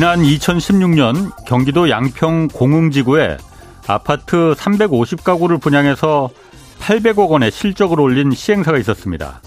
[0.00, 3.36] 지난 2016년 경기도 양평 공흥지구에
[3.86, 6.30] 아파트 350가구를 분양해서
[6.78, 9.42] 800억 원의 실적을 올린 시행사가 있었습니다.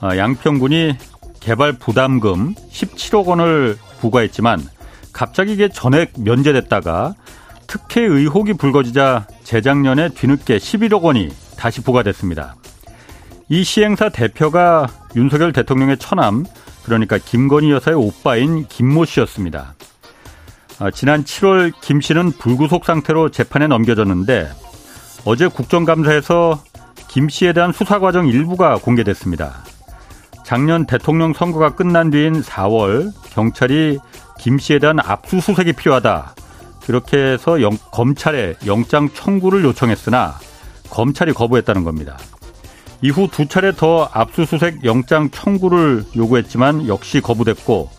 [0.00, 0.96] 아, 양평군이
[1.40, 4.66] 개발 부담금 17억 원을 부과했지만
[5.12, 7.12] 갑자기 이게 전액 면제됐다가
[7.66, 12.56] 특혜 의혹이 불거지자 재작년에 뒤늦게 11억 원이 다시 부과됐습니다.
[13.50, 16.46] 이 시행사 대표가 윤석열 대통령의 처남
[16.84, 19.74] 그러니까 김건희 여사의 오빠인 김모 씨였습니다.
[20.82, 24.50] 아, 지난 7월 김 씨는 불구속 상태로 재판에 넘겨졌는데
[25.26, 26.62] 어제 국정감사에서
[27.06, 29.62] 김 씨에 대한 수사 과정 일부가 공개됐습니다.
[30.42, 33.98] 작년 대통령 선거가 끝난 뒤인 4월 경찰이
[34.38, 36.34] 김 씨에 대한 압수수색이 필요하다.
[36.86, 40.38] 그렇게 해서 영, 검찰에 영장 청구를 요청했으나
[40.88, 42.16] 검찰이 거부했다는 겁니다.
[43.02, 47.90] 이후 두 차례 더 압수수색 영장 청구를 요구했지만 역시 거부됐고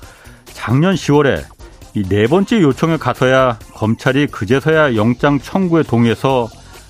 [0.46, 1.61] 작년 10월에
[1.94, 6.48] 이 네 번째 요청에 가서야 검찰이 그제서야 영장 청구에 동의해서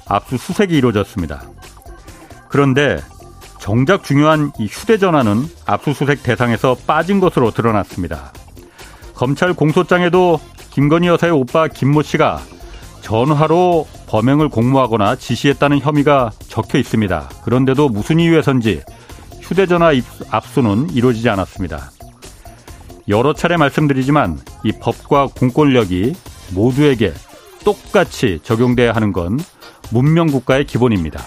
[0.08, 1.42] 압수수색이 이루어졌습니다.
[2.50, 3.00] 그런데
[3.60, 8.32] 정작 중요한 이 휴대전화는 압수수색 대상에서 빠진 것으로 드러났습니다.
[9.16, 10.40] 검찰 공소장에도
[10.72, 12.40] 김건희 여사의 오빠 김모 씨가
[13.02, 17.30] 전화로 범행을 공모하거나 지시했다는 혐의가 적혀 있습니다.
[17.44, 18.82] 그런데도 무슨 이유에선지
[19.42, 19.92] 휴대전화
[20.30, 21.92] 압수는 이루어지지 않았습니다.
[23.12, 26.14] 여러 차례 말씀드리지만 이 법과 공권력이
[26.56, 27.14] 모두에게
[27.66, 29.38] 똑같이 적용돼야 하는 건
[29.92, 31.22] 문명국가의 기본입니다.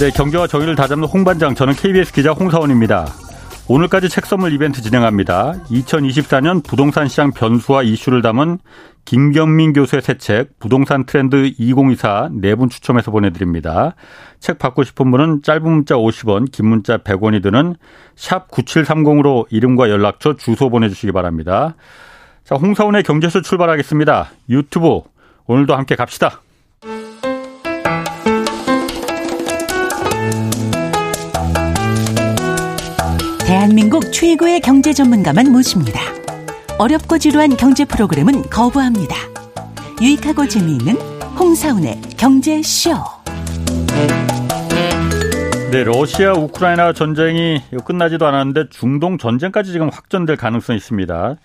[0.00, 3.06] 네, 경제와 정의를 다잡는 홍반장, 저는 KBS 기자 홍사원입니다.
[3.70, 5.52] 오늘까지 책 선물 이벤트 진행합니다.
[5.70, 8.58] 2024년 부동산 시장 변수와 이슈를 담은
[9.04, 13.94] 김경민 교수의 새 책 부동산 트렌드 2024 네 분 추첨해서 보내드립니다.
[14.40, 17.76] 책 받고 싶은 분은 짧은 문자 50원, 긴 문자 100원이 드는
[18.16, 21.74] 샵 9730으로 이름과 연락처, 주소 보내주시기 바랍니다.
[22.44, 24.30] 자, 홍사원의 경제수 출발하겠습니다.
[24.48, 25.02] 유튜브
[25.46, 26.40] 오늘도 함께 갑시다.
[33.48, 35.98] 대한민국 최고의 경제 전문가만 모십니다.
[36.78, 39.16] 어렵고 지루한 경제 프로그램은 거부합니다.
[40.02, 40.96] 유익하고 재미있는
[41.38, 42.90] 홍사운의 경제쇼.
[45.72, 51.36] 네, 러시아 우크라이나 전쟁이 끝나지도 않았는데 중동 전쟁까지 지금 확전될 가능성이 있습니다.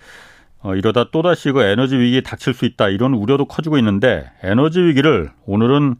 [0.59, 5.31] 어, 이러다 또다시 그 에너지 위기 닥칠 수 있다 이런 우려도 커지고 있는데 에너지 위기를
[5.45, 5.95] 오늘은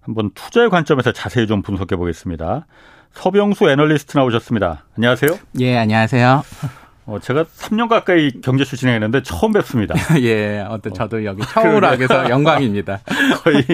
[0.00, 2.66] 한번 투자의 관점에서 자세히 좀 분석해 보겠습니다.
[3.14, 4.84] 서병수 애널리스트 나오셨습니다.
[4.96, 5.38] 안녕하세요.
[5.60, 6.42] 예, 안녕하세요.
[7.06, 9.94] 어, 제가 3년 가까이 경제쇼 진행했는데 처음 뵙습니다.
[10.22, 13.00] 예, 어떤 저도 여기 처음으로 하게 돼서 영광입니다.
[13.42, 13.64] 거의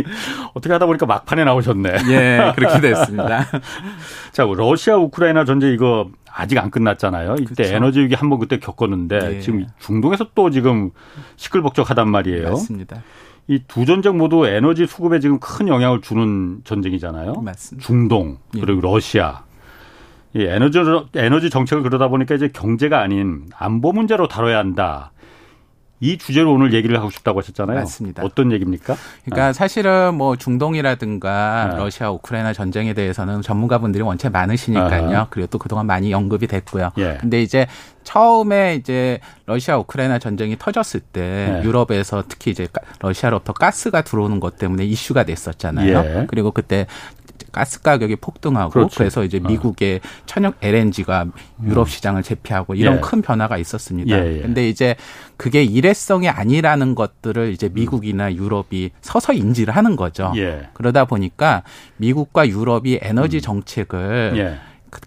[0.54, 1.90] 어떻게 하다 보니까 막판에 나오셨네.
[2.08, 3.46] 예, 그렇게 됐습니다.
[4.32, 7.36] 자, 러시아 우크라이나 전쟁 이거 아직 안 끝났잖아요.
[7.40, 7.74] 이때 그렇죠.
[7.74, 9.40] 에너지 위기 한 번 그때 겪었는데 예.
[9.40, 10.90] 지금 중동에서 또 지금
[11.36, 12.50] 시끌벅적하단 말이에요.
[12.50, 13.02] 맞습니다.
[13.48, 17.34] 이 두 전쟁 모두 에너지 수급에 지금 큰 영향을 주는 전쟁이잖아요.
[17.34, 17.86] 맞습니다.
[17.86, 18.60] 중동 예.
[18.60, 18.82] 그리고 예.
[18.82, 19.44] 러시아.
[20.34, 20.78] 이 에너지
[21.14, 25.12] 에너지 정책을 그러다 보니까 이제 경제가 아닌 안보 문제로 다뤄야 한다.
[26.00, 27.78] 이 주제로 오늘 얘기를 하고 싶다고 하셨잖아요.
[27.78, 28.22] 맞습니다.
[28.22, 28.96] 어떤 얘기입니까?
[29.24, 29.52] 그러니까 아.
[29.52, 31.76] 사실은 뭐 중동이라든가 아.
[31.76, 35.16] 러시아 우크라이나 전쟁에 대해서는 전문가분들이 원체 많으시니까요.
[35.16, 35.26] 아.
[35.30, 36.90] 그리고 또 그동안 많이 언급이 됐고요.
[36.98, 37.16] 예.
[37.20, 37.66] 근데 이제
[38.04, 41.64] 처음에 이제 러시아 우크라이나 전쟁이 터졌을 때 예.
[41.64, 42.68] 유럽에서 특히 이제
[43.00, 45.98] 러시아로부터 가스가 들어오는 것 때문에 이슈가 됐었잖아요.
[45.98, 46.26] 예.
[46.28, 46.86] 그리고 그때
[47.52, 48.96] 가스 가격이 폭등하고 그렇죠.
[48.96, 49.48] 그래서 이제 어.
[49.48, 51.26] 미국의 천연 LNG가
[51.64, 51.86] 유럽 음.
[51.86, 53.00] 시장을 제패하고 이런 예.
[53.00, 54.16] 큰 변화가 있었습니다.
[54.16, 54.42] 예, 예.
[54.42, 54.96] 근데 이제
[55.36, 60.32] 그게 일회성이 아니라는 것들을 이제 미국이나 유럽이 서서 인지를 하는 거죠.
[60.36, 60.68] 예.
[60.72, 61.62] 그러다 보니까
[61.96, 63.40] 미국과 유럽이 에너지 음.
[63.40, 64.58] 정책을 음.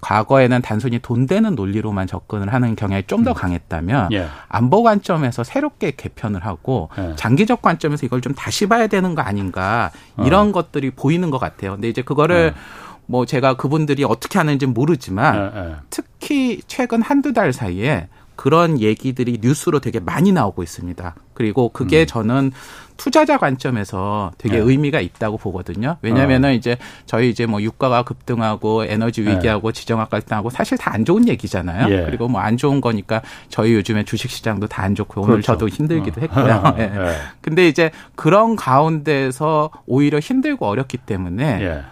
[0.01, 3.33] 과거에는 단순히 돈 되는 논리로만 접근을 하는 경향이 좀더 음.
[3.33, 4.27] 강했다면 예.
[4.47, 7.13] 안보 관점에서 새롭게 개편을 하고 예.
[7.15, 9.91] 장기적 관점에서 이걸 좀 다시 봐야 되는 거 아닌가
[10.23, 10.51] 이런 어.
[10.51, 11.71] 것들이 보이는 것 같아요.
[11.73, 12.89] 근데 이제 그거를 어.
[13.05, 15.75] 뭐 제가 그분들이 어떻게 하는지 모르지만 예, 예.
[15.89, 18.07] 특히 최근 한두 달 사이에
[18.39, 21.13] 그런 얘기들이 뉴스로 되게 많이 나오고 있습니다.
[21.33, 22.07] 그리고 그게 음.
[22.07, 22.51] 저는
[22.95, 24.63] 투자자 관점에서 되게 네.
[24.63, 25.97] 의미가 있다고 보거든요.
[26.01, 26.53] 왜냐면은 어.
[26.53, 29.35] 이제 저희 이제 뭐 유가가 급등하고 에너지 네.
[29.35, 29.77] 위기하고 네.
[29.81, 31.93] 지정학 갈등하고 사실 다 안 좋은 얘기잖아요.
[31.93, 32.05] 예.
[32.05, 35.51] 그리고 뭐 안 좋은 거니까 저희 요즘에 주식 시장도 다 안 좋고 오늘 그렇죠.
[35.51, 36.23] 저도 힘들기도 어.
[36.23, 36.75] 했고요.
[36.79, 36.87] 예.
[36.87, 37.17] 네.
[37.41, 41.83] 근데 이제 그런 가운데서 오히려 힘들고 어렵기 때문에 예.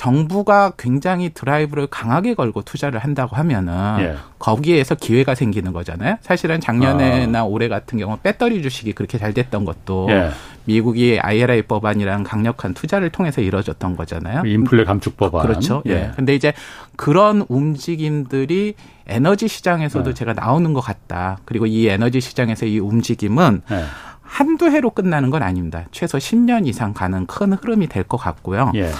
[0.00, 4.16] 정부가 굉장히 드라이브를 강하게 걸고 투자를 한다고 하면은 예.
[4.38, 6.16] 거기에서 기회가 생기는 거잖아요.
[6.22, 7.44] 사실은 작년에나 아.
[7.44, 10.30] 올해 같은 경우 배터리 주식이 그렇게 잘 됐던 것도 예.
[10.64, 14.44] 미국이 IRA 법안이라는 강력한 투자를 통해서 이루어졌던 거잖아요.
[14.46, 15.46] 인플레 감축 법안.
[15.46, 15.82] 그렇죠.
[15.84, 15.90] 예.
[15.90, 16.10] 예.
[16.16, 16.54] 근데 이제
[16.96, 18.76] 그런 움직임들이
[19.06, 20.14] 에너지 시장에서도 네.
[20.14, 21.40] 제가 나오는 것 같다.
[21.44, 23.84] 그리고 이 에너지 시장에서 이 움직임은 네.
[24.30, 25.84] 한두 해로 끝나는 건 아닙니다.
[25.90, 28.70] 최소 10년 이상 가는 큰 흐름이 될 것 같고요.
[28.76, 28.90] 예.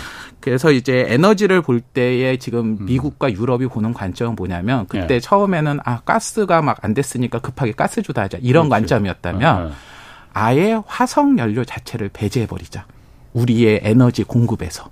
[0.41, 2.87] 그래서 이제 에너지를 볼 때에 지금 음.
[2.87, 5.21] 미국과 유럽이 보는 관점은 뭐냐면 그때 예.
[5.21, 8.82] 처음에는 아 가스가 막 안 됐으니까 급하게 가스 주다 하자 이런 그렇지.
[8.82, 9.73] 관점이었다면 예.
[10.32, 12.85] 아예 화석 연료 자체를 배제해 버리자.
[13.32, 14.91] 우리의 에너지 공급에서.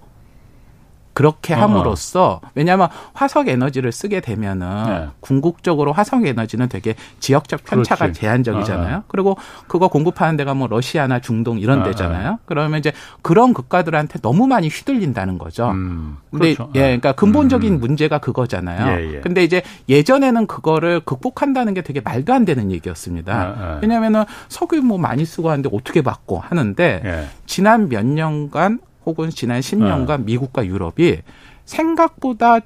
[1.18, 5.08] 그렇게 함으로써 왜냐하면 화석 에너지를 쓰게 되면은 네.
[5.18, 8.20] 궁극적으로 화석 에너지는 되게 지역적 편차가 그렇지.
[8.20, 8.94] 제한적이잖아요.
[8.94, 9.02] 아, 아.
[9.08, 9.36] 그리고
[9.66, 12.28] 그거 공급하는 데가 뭐 러시아나 중동 이런 아, 데잖아요.
[12.28, 12.38] 아.
[12.44, 15.70] 그러면 이제 그런 국가들한테 너무 많이 휘둘린다는 거죠.
[15.70, 16.70] 음, 근데 그렇죠.
[16.76, 17.80] 예, 그러니까 근본적인 음.
[17.80, 19.00] 문제가 그거잖아요.
[19.00, 19.20] 예, 예.
[19.20, 23.34] 근데 이제 예전에는 그거를 극복한다는 게 되게 말도 안 되는 얘기였습니다.
[23.34, 23.78] 아, 아.
[23.82, 27.26] 왜냐하면은 석유 뭐 많이 쓰고 하는데 어떻게 받고 하는데 예.
[27.44, 30.24] 지난 몇 년간 혹은 지난 10년간 네.
[30.24, 31.22] 미국과 유럽이
[31.64, 32.60] 생각보다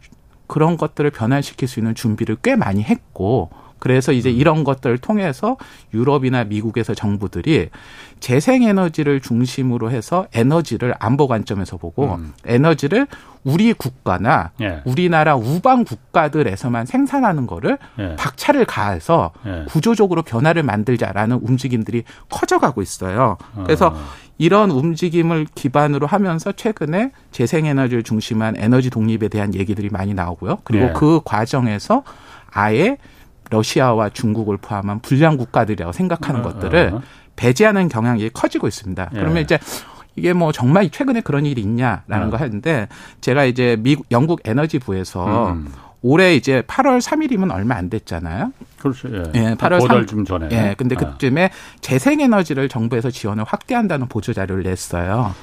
[0.48, 4.36] 그런 것들을 변화시킬 수 있는 준비를 꽤 많이 했고 그래서 이제 음.
[4.36, 5.56] 이런 것들을 통해서
[5.92, 7.68] 유럽이나 미국에서 정부들이
[8.20, 12.32] 재생에너지를 중심으로 해서 에너지를 안보 관점에서 보고 음.
[12.44, 13.08] 에너지를
[13.42, 14.82] 우리 국가나 예.
[14.84, 18.14] 우리나라 우방 국가들에서만 생산하는 거를 예.
[18.14, 19.64] 박차를 가해서 예.
[19.66, 23.36] 구조적으로 변화를 만들자라는 움직임들이 커져가고 있어요.
[23.64, 23.96] 그래서 어.
[24.42, 30.58] 이런 움직임을 기반으로 하면서 최근에 재생에너지를 중심한 에너지 독립에 대한 얘기들이 많이 나오고요.
[30.64, 30.92] 그리고 예.
[30.96, 32.02] 그 과정에서
[32.50, 32.96] 아예
[33.50, 37.02] 러시아와 중국을 포함한 불량 국가들이라고 생각하는 어, 것들을 어.
[37.36, 39.10] 배제하는 경향이 커지고 있습니다.
[39.14, 39.16] 예.
[39.16, 39.60] 그러면 이제
[40.16, 42.30] 이게 뭐 정말 최근에 그런 일이 있냐라는 어.
[42.30, 42.88] 거 하는데
[43.20, 45.72] 제가 이제 미국 영국 에너지부에서 음.
[46.02, 48.52] 올해 이제 8월 3일이면 얼마 안 됐잖아요.
[48.78, 49.08] 그렇죠.
[49.12, 49.22] 예.
[49.34, 50.48] 예 8월 3일쯤 전에.
[50.50, 50.74] 예.
[50.76, 51.12] 근데 아.
[51.12, 51.50] 그쯤에
[51.80, 55.34] 재생에너지를 정부에서 지원을 확대한다는 보조 자료를 냈어요.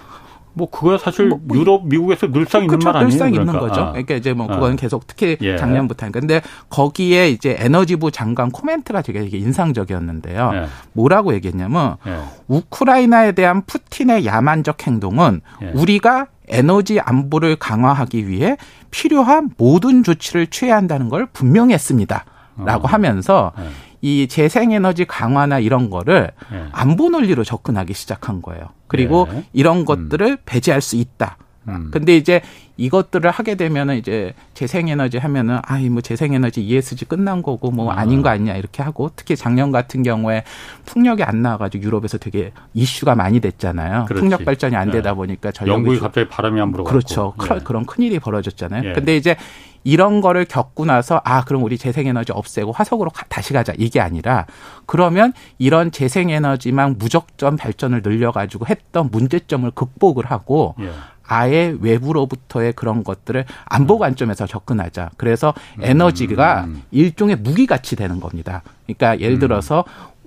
[0.54, 3.10] 뭐 그거야 사실 뭐, 뭐, 유럽 미국에서 늘상 있는 말 아니에요?
[3.10, 3.51] 늘상 그러니까.
[3.51, 3.81] 있는 거죠.
[3.81, 3.92] 아.
[3.92, 4.75] 그러니까 이제 뭐 아.
[4.75, 5.57] 계속 특히 예.
[5.57, 10.51] 작년부터 하니까 근데 거기에 이제 에너지부 장관 코멘트가 되게 인상적이었는데요.
[10.54, 10.66] 예.
[10.94, 12.19] 뭐라고 얘기했냐면 예.
[12.48, 15.72] 우크라이나에 대한 푸틴의 야만적 행동은 예.
[15.74, 18.57] 우리가 에너지 안보를 강화하기 위해
[18.92, 22.25] 필요한 모든 조치를 취해야 한다는 걸 분명히 했습니다.
[22.66, 22.92] 라고 어.
[22.92, 23.69] 하면서 네.
[24.01, 26.66] 이 재생에너지 강화나 이런 거를 네.
[26.72, 28.69] 안보 논리로 접근하기 시작한 거예요.
[28.88, 29.44] 그리고 네.
[29.54, 30.38] 이런 것들을 음.
[30.46, 31.38] 배제할 수 있다.
[31.68, 31.90] 음.
[31.92, 32.42] 근데 이제
[32.78, 38.00] 이것들을 하게 되면은 이제 재생에너지 하면은 아이 뭐 재생에너지 ESG 끝난 거고 뭐 아.
[38.00, 40.44] 아닌 거 아니냐 이렇게 하고 특히 작년 같은 경우에
[40.86, 44.06] 풍력이 안 나와가지고 유럽에서 되게 이슈가 많이 됐잖아요.
[44.06, 44.22] 그렇지.
[44.22, 45.16] 풍력 발전이 안 되다 네.
[45.16, 47.34] 보니까 전력 영국이 갑자기 바람이 안 불어 그렇죠.
[47.40, 47.60] 네.
[47.64, 48.90] 그런 큰 일이 벌어졌잖아요.
[48.90, 48.94] 예.
[48.94, 49.36] 근데 이제
[49.84, 54.46] 이런 거를 겪고 나서 아 그럼 우리 재생에너지 없애고 화석으로 다시 가자 이게 아니라
[54.86, 60.92] 그러면 이런 재생에너지만 무적점 발전을 늘려가지고 했던 문제점을 극복을 하고 예.
[61.30, 64.00] 아예 외부로부터의 그런 것들을 안보 음.
[64.00, 65.12] 관점에서 접근하자.
[65.16, 65.84] 그래서 음.
[65.84, 66.81] 에너지가 음.
[66.92, 68.64] 일종의 무기 같이 되는 겁니다.
[68.88, 69.86] 그러니까 예를 들어서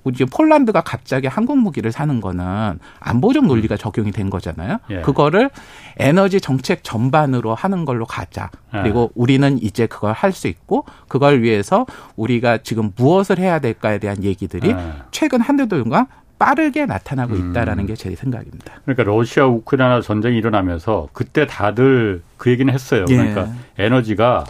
[0.09, 4.79] 이제 폴란드가 갑자기 한국 무기를 사는 거는 안보적 논리가 적용이 된 거잖아요.
[4.91, 5.01] 예.
[5.01, 5.51] 그거를
[5.99, 8.51] 에너지 정책 전반으로 하는 걸로 가자.
[8.75, 8.83] 예.
[8.83, 11.85] 그리고 우리는 이제 그걸 할 수 있고 그걸 위해서
[12.17, 14.93] 우리가 지금 무엇을 해야 될까에 대한 얘기들이 예.
[15.11, 16.07] 최근 한두 달간
[16.43, 17.51] 빠르게 나타나고 음.
[17.51, 17.87] 있다라는 음.
[17.87, 18.75] 게제 생각입니다.
[18.85, 23.05] 그러니까 러시아 우크라이나 전쟁이 일어나면서 그때 다들 그 얘기는 했어요.
[23.09, 23.17] 예.
[23.17, 24.45] 그러니까 에너지가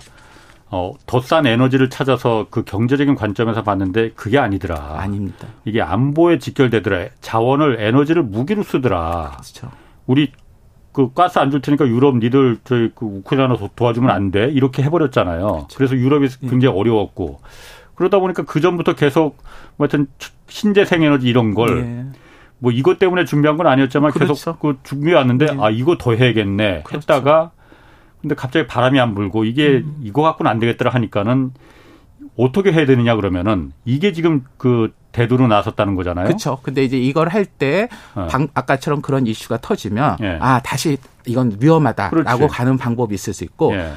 [0.71, 4.97] 어, 더 싼 에너지를 찾아서 그 경제적인 관점에서 봤는데 그게 아니더라.
[5.01, 5.49] 아닙니다.
[5.67, 7.09] 이게 안보에 직결되더라.
[7.21, 9.33] 자원을 에너지를 무기로 쓰더라.
[9.33, 9.71] 그렇죠.
[10.07, 10.33] 우리
[10.93, 14.49] 그 가스 안 줄 테니까 유럽 니들 저희 그 우크라이나 도와주면 안 돼.
[14.51, 15.47] 이렇게 해버렸잖아요.
[15.47, 15.77] 그렇죠.
[15.77, 16.49] 그래서 유럽이 예.
[16.49, 17.41] 굉장히 어려웠고
[18.03, 19.39] 그러다 보니까 그 전부터 계속
[19.77, 20.09] 뭐 하여튼
[20.49, 22.19] 신재생 에너지 이런 걸 예.
[22.59, 24.35] 뭐 이것 때문에 준비한 건 아니었지만 그렇죠.
[24.35, 25.57] 계속 그 준비해 왔는데 예.
[25.61, 26.97] 아 이거 더 해야겠네 그렇죠.
[26.97, 27.53] 했다가
[28.21, 30.01] 근데 갑자기 바람이 안 불고 이게 음.
[30.03, 31.53] 이거 갖고는 안 되겠더라 하니까는
[32.37, 36.27] 어떻게 해야 되느냐 그러면은 이게 지금 그 대두로 나섰다는 거잖아요.
[36.27, 36.59] 그렇죠.
[36.63, 38.27] 근데 이제 이걸 할때 어.
[38.55, 40.39] 아까처럼 그런 이슈가 터지면 예.
[40.41, 42.47] 아 다시 이건 위험하다라고 그렇지.
[42.49, 43.93] 가는 방법이 있을 수 있고 예.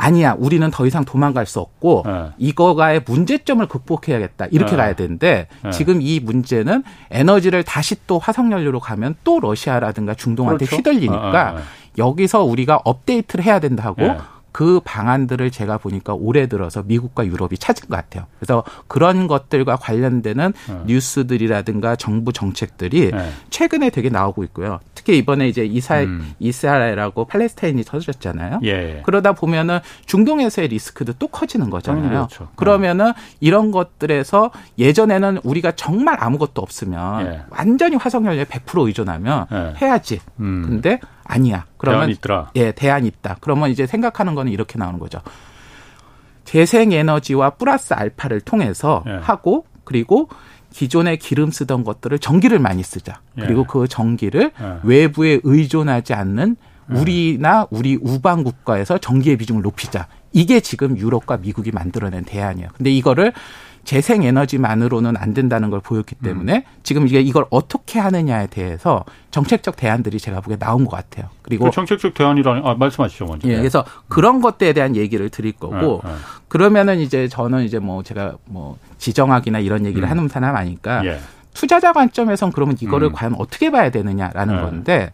[0.00, 2.30] 아니야 우리는 더 이상 도망갈 수 없고 예.
[2.38, 4.76] 이거가의 문제점을 극복해야겠다 이렇게 예.
[4.76, 5.70] 가야 되는데 예.
[5.70, 10.76] 지금 이 문제는 에너지를 다시 또 화석연료로 가면 또 러시아라든가 중동한테 그렇죠?
[10.76, 11.58] 휘둘리니까.
[11.98, 14.16] 여기서 우리가 업데이트를 해야 된다 하고 예.
[14.52, 18.26] 그 방안들을 제가 보니까 올해 들어서 미국과 유럽이 찾은 것 같아요.
[18.38, 20.80] 그래서 그런 것들과 관련되는 네.
[20.86, 23.30] 뉴스들이라든가 정부 정책들이 네.
[23.50, 24.80] 최근에 되게 나오고 있고요.
[24.94, 26.34] 특히 이번에 이제 이스라엘, 음.
[26.38, 28.60] 이스라엘하고 팔레스타인이 터졌잖아요.
[28.64, 29.02] 예.
[29.04, 32.08] 그러다 보면은 중동에서의 리스크도 또 커지는 거잖아요.
[32.08, 32.48] 그렇죠.
[32.56, 37.42] 그러면은 이런 것들에서 예전에는 우리가 정말 아무것도 없으면 예.
[37.50, 39.74] 완전히 화석 연료에 100% 의존하면 예.
[39.80, 40.20] 해야지.
[40.40, 40.64] 음.
[40.66, 41.64] 근데 아니야.
[41.76, 42.50] 그러면 대안이 있더라.
[42.56, 43.36] 예, 대안이 있다.
[43.40, 45.20] 그러면 이제 생각하는 거는 이렇게 나오는 거죠.
[46.44, 49.12] 재생 에너지와 플러스 알파를 통해서 예.
[49.12, 50.28] 하고 그리고
[50.72, 53.20] 기존에 기름 쓰던 것들을 전기를 많이 쓰자.
[53.38, 53.42] 예.
[53.42, 54.76] 그리고 그 전기를 예.
[54.82, 56.56] 외부에 의존하지 않는
[56.92, 56.98] 예.
[56.98, 60.08] 우리나 우리 우방 국가에서 전기의 비중을 높이자.
[60.32, 62.68] 이게 지금 유럽과 미국이 만들어낸 대안이에요.
[62.76, 63.32] 근데 이거를
[63.90, 66.24] 재생 에너지만으로는 안 된다는 걸 보였기 음.
[66.24, 66.80] 때문에 음.
[66.84, 71.28] 지금 이게 이걸 어떻게 하느냐에 대해서 정책적 대안들이 제가 보기에 나온 것 같아요.
[71.42, 73.48] 그리고 그 정책적 대안이라는 아 말씀하시죠 먼저.
[73.48, 76.16] 예, 그래서 그런 것들에 대한 얘기를 드릴 거고 네, 네.
[76.46, 80.08] 그러면은 이제 저는 이제 뭐 제가 뭐 지정학이나 이런 얘기를 음.
[80.08, 81.18] 하는 사람 아니까 예.
[81.52, 83.12] 투자자 관점에선 그러면 이거를 음.
[83.12, 84.62] 과연 어떻게 봐야 되느냐라는 네.
[84.62, 85.12] 건데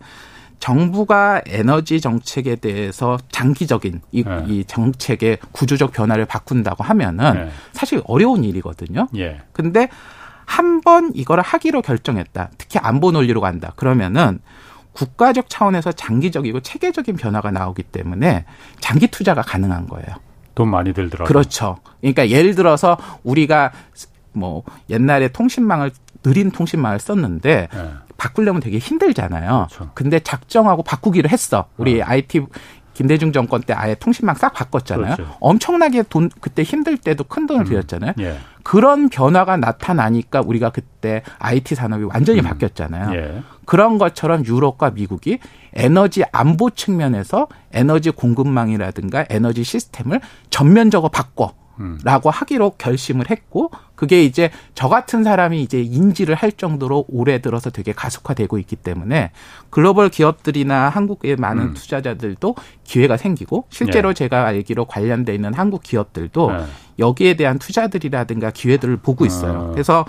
[0.58, 4.44] 정부가 에너지 정책에 대해서 장기적인 이, 네.
[4.48, 7.50] 이 정책의 구조적 변화를 바꾼다고 하면은 네.
[7.72, 9.08] 사실 어려운 일이거든요.
[9.16, 9.42] 예.
[9.52, 9.88] 근데
[10.44, 12.50] 한 번 이거를 하기로 결정했다.
[12.58, 13.72] 특히 안보 논리로 간다.
[13.74, 14.38] 그러면은
[14.92, 18.44] 국가적 차원에서 장기적이고 체계적인 변화가 나오기 때문에
[18.80, 20.06] 장기 투자가 가능한 거예요.
[20.54, 21.26] 돈 많이 들더라고요.
[21.26, 21.78] 그렇죠.
[22.00, 23.72] 그러니까 예를 들어서 우리가
[24.32, 25.90] 뭐 옛날에 통신망을
[26.26, 27.90] 느린 통신망을 썼는데 네.
[28.16, 29.68] 바꾸려면 되게 힘들잖아요.
[29.70, 29.90] 그렇죠.
[29.94, 31.66] 근데 작정하고 바꾸기로 했어.
[31.76, 32.04] 우리 어.
[32.06, 32.46] IT
[32.94, 35.16] 김대중 정권 때 아예 통신망 싹 바꿨잖아요.
[35.16, 35.36] 그렇죠.
[35.38, 37.68] 엄청나게 돈 그때 힘들 때도 큰 돈을 음.
[37.68, 38.14] 들였잖아요.
[38.18, 38.38] 예.
[38.64, 42.44] 그런 변화가 나타나니까 우리가 그때 IT 산업이 완전히 음.
[42.44, 43.14] 바뀌었잖아요.
[43.14, 43.42] 예.
[43.64, 45.38] 그런 것처럼 유럽과 미국이
[45.74, 51.54] 에너지 안보 측면에서 에너지 공급망이라든가 에너지 시스템을 전면적으로 바꿔.
[52.04, 57.70] 라고 하기로 결심을 했고 그게 이제 저 같은 사람이 이제 인지를 할 정도로 올해 들어서
[57.70, 59.32] 되게 가속화되고 있기 때문에
[59.70, 61.74] 글로벌 기업들이나 한국의 많은 음.
[61.74, 62.54] 투자자들도
[62.84, 64.14] 기회가 생기고 실제로 네.
[64.14, 66.64] 제가 알기로 관련돼 있는 한국 기업들도 네.
[66.98, 69.68] 여기에 대한 투자들이라든가 기회들을 보고 있어요.
[69.68, 69.70] 어.
[69.72, 70.04] 그래서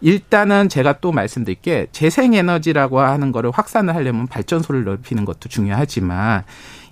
[0.00, 6.44] 일단은 제가 또 말씀드릴 게 재생에너지라고 하는 거를 확산을 하려면 발전소를 넓히는 것도 중요하지만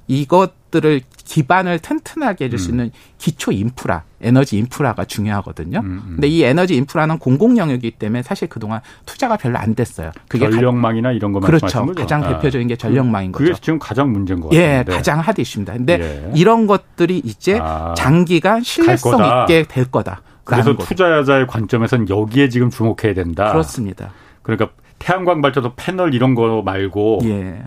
[0.06, 2.70] 이것 들을 기반을 튼튼하게 해줄 수 음.
[2.70, 5.80] 있는 기초 인프라, 에너지 인프라가 중요하거든요.
[5.80, 6.12] 음, 음.
[6.14, 10.10] 근데 이 에너지 인프라는 공공 영역이기 때문에 사실 그동안 투자가 별로 안 됐어요.
[10.28, 11.86] 그게 전력망이나 이런 거 그렇죠.
[11.94, 12.76] 가장 대표적인 게 아.
[12.76, 13.60] 전력망인 그게 거죠.
[13.60, 14.52] 지금 가장 문제인 것.
[14.52, 15.72] 예, 가장 핫 이슈입니다.
[15.74, 16.32] 근데 예.
[16.34, 20.22] 이런 것들이 이제 아, 장기간 신뢰성 있게 될 거다.
[20.44, 23.52] 그래서 투자자의 관점에서는 여기에 지금 주목해야 된다.
[23.52, 24.10] 그렇습니다.
[24.42, 27.62] 그러니까 태양광 발전소 패널 이런 거 말고 예.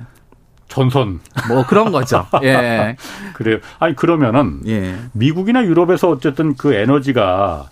[0.73, 1.19] 전선.
[1.47, 2.25] 뭐 그런 거죠.
[2.41, 2.95] 예.
[3.33, 3.59] 그래요.
[3.77, 4.95] 아니 그러면은 예.
[5.11, 7.69] 미국이나 유럽에서 어쨌든 그 에너지가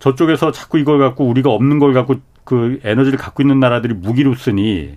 [0.00, 4.96] 저쪽에서 자꾸 이걸 갖고 우리가 없는 걸 갖고 그 에너지를 갖고 있는 나라들이 무기로 쓰니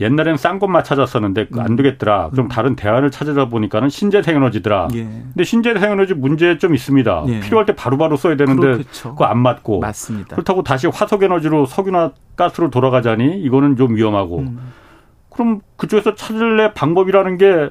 [0.00, 1.60] 옛날에는 싼 것만 찾았었는데 음.
[1.60, 2.30] 안 되겠더라.
[2.30, 2.48] 그럼 음.
[2.48, 4.88] 다른 대안을 찾아다 보니까는 신재생 에너지더라.
[4.94, 5.02] 예.
[5.04, 7.24] 근데 신재생 에너지 문제점 있습니다.
[7.28, 7.40] 예.
[7.40, 8.84] 필요할 때 바로바로 써야 되는데.
[9.02, 9.80] 그거 안 맞고.
[9.80, 10.36] 맞습니다.
[10.36, 14.38] 그렇다고 다시 화석 에너지로 석유나 가스로 돌아가자니 이거는 좀 위험하고.
[14.38, 14.58] 음.
[15.38, 17.70] 그럼 그쪽에서 찾을래 방법이라는 게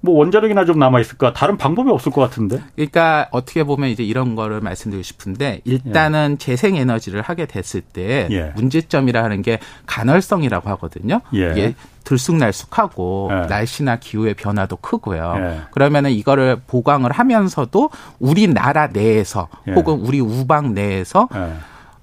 [0.00, 1.32] 뭐 원자력이나 좀 남아 있을까?
[1.32, 2.60] 다른 방법이 없을 것 같은데.
[2.76, 6.38] 그러니까 어떻게 보면 이제 이런 거를 말씀드리고 싶은데 일단은 예.
[6.38, 8.52] 재생 에너지를 하게 됐을 때 예.
[8.54, 11.20] 문제점이라 하는 게 간헐성이라고 하거든요.
[11.34, 11.50] 예.
[11.50, 13.46] 이게 들쑥날쑥하고 예.
[13.48, 15.34] 날씨나 기후의 변화도 크고요.
[15.36, 15.60] 예.
[15.72, 19.72] 그러면은 이거를 보강을 하면서도 우리 나라 내에서 예.
[19.72, 21.28] 혹은 우리 우방 내에서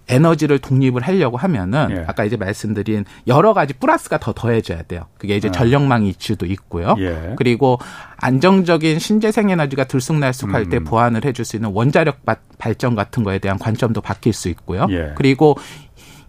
[0.08, 2.06] 에너지를 독립을 하려고 하면은 예.
[2.08, 5.06] 아까 이제 말씀드린 여러 가지 플러스가 더 더해져야 돼요.
[5.18, 5.52] 그게 이제 아.
[5.52, 6.96] 전력망 이슈도 있고요.
[7.00, 7.34] 예.
[7.38, 7.80] 그리고
[8.18, 10.70] 안정적인 신재생 에너지가 들쑥날쑥할 음.
[10.70, 12.20] 때 보완을 해줄 수 있는 원자력
[12.58, 14.88] 발전 같은 거에 대한 관점도 바뀔 수 있고요.
[14.90, 15.14] 예.
[15.16, 15.58] 그리고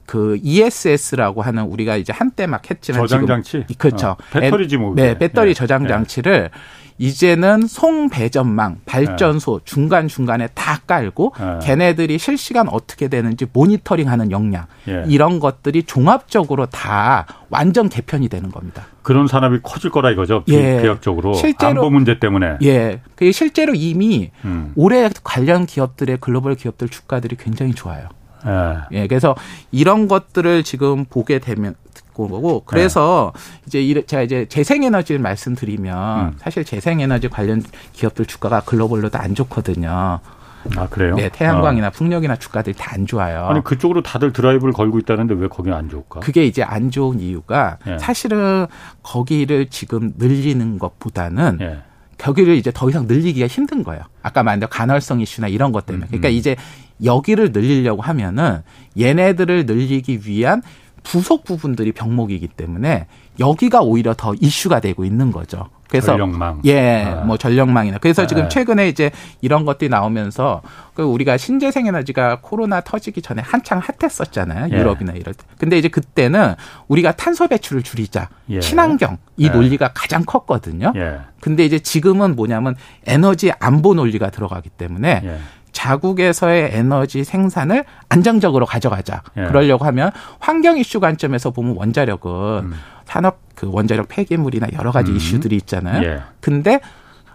[0.07, 4.11] 그 ESS라고 하는 우리가 이제 한때 막 했지만 저장 장치 그렇죠.
[4.11, 4.95] 어, 배터리지 뭐.
[4.95, 5.55] 네, 배터리 예.
[5.55, 6.51] 저장 장치를
[6.99, 9.65] 이제는 송배전망, 발전소 네.
[9.65, 11.59] 중간 중간에 다 깔고 네.
[11.63, 15.05] 걔네들이 실시간 어떻게 되는지 모니터링하는 역량 예.
[15.07, 18.87] 이런 것들이 종합적으로 다 완전 개편이 되는 겁니다.
[19.03, 20.43] 그런 산업이 커질 거라 이거죠.
[20.49, 20.81] 예.
[20.81, 22.57] 비약적으로 실제로 안보 문제 때문에.
[22.63, 23.01] 예.
[23.15, 24.73] 그 실제로 이미 음.
[24.75, 28.09] 올해 관련 기업들의 글로벌 기업들 주가들이 굉장히 좋아요.
[28.47, 28.99] 예.
[29.03, 29.07] 예.
[29.07, 29.35] 그래서
[29.71, 31.75] 이런 것들을 지금 보게 되면
[32.25, 33.33] 거고 그래서
[33.71, 33.81] 네.
[33.83, 36.33] 이제 제가 이제 재생에너지를 말씀드리면 음.
[36.39, 40.21] 사실 재생에너지 관련 기업들 주가가 글로벌로 도 안 좋거든요.
[40.77, 41.15] 아 그래요?
[41.15, 41.91] 네, 태양광이나 어.
[41.91, 43.47] 풍력이나 주가들이 다 안 좋아요.
[43.47, 46.21] 아니 그쪽으로 다들 드라이브를 걸고 있다는데 왜 거기는 안 좋을까?
[46.21, 47.99] 그게 이제 안 좋은 이유가 예.
[47.99, 48.67] 사실은
[49.03, 51.79] 거기를 지금 늘리는 것보다는 예.
[52.19, 54.03] 거기를 이제 더 이상 늘리기가 힘든 거예요.
[54.23, 56.07] 아까 말한 간헐성 이슈나 이런 것 때문에.
[56.07, 56.33] 그러니까 음.
[56.33, 56.57] 이제
[57.05, 58.63] 여기를 늘리려고 하면은
[58.99, 60.63] 얘네들을 늘리기 위한
[61.07, 63.07] 부속 부분들이 병목이기 때문에
[63.39, 65.69] 여기가 오히려 더 이슈가 되고 있는 거죠.
[65.89, 66.63] 그래서 전력망.
[66.65, 67.25] 예, 아.
[67.25, 68.27] 뭐 전력망이나 그래서 네.
[68.27, 70.63] 지금 최근에 이제 이런 것들이 나오면서
[70.95, 74.69] 그 우리가 신재생 에너지가 코로나 터지기 전에 한창 핫했었잖아요.
[74.73, 74.79] 예.
[74.79, 75.45] 유럽이나 이럴 때.
[75.59, 76.55] 근데 이제 그때는
[76.89, 78.29] 우리가 탄소 배출을 줄이자.
[78.49, 78.59] 예.
[78.59, 79.51] 친환경 이 예.
[79.51, 80.93] 논리가 가장 컸거든요.
[80.97, 81.21] 예.
[81.41, 82.75] 근데 이제 지금은 뭐냐면
[83.07, 85.39] 에너지 안보 논리가 들어가기 때문에 예.
[85.77, 89.23] 자국에서의 에너지 생산을 안정적으로 가져가자.
[89.37, 89.45] 예.
[89.45, 92.73] 그러려고 하면 환경 이슈 관점에서 보면 원자력은 음.
[93.05, 95.17] 산업 그 원자력 폐기물이나 여러 가지 음.
[95.17, 96.03] 이슈들이 있잖아요.
[96.03, 96.23] 예.
[96.41, 96.81] 근데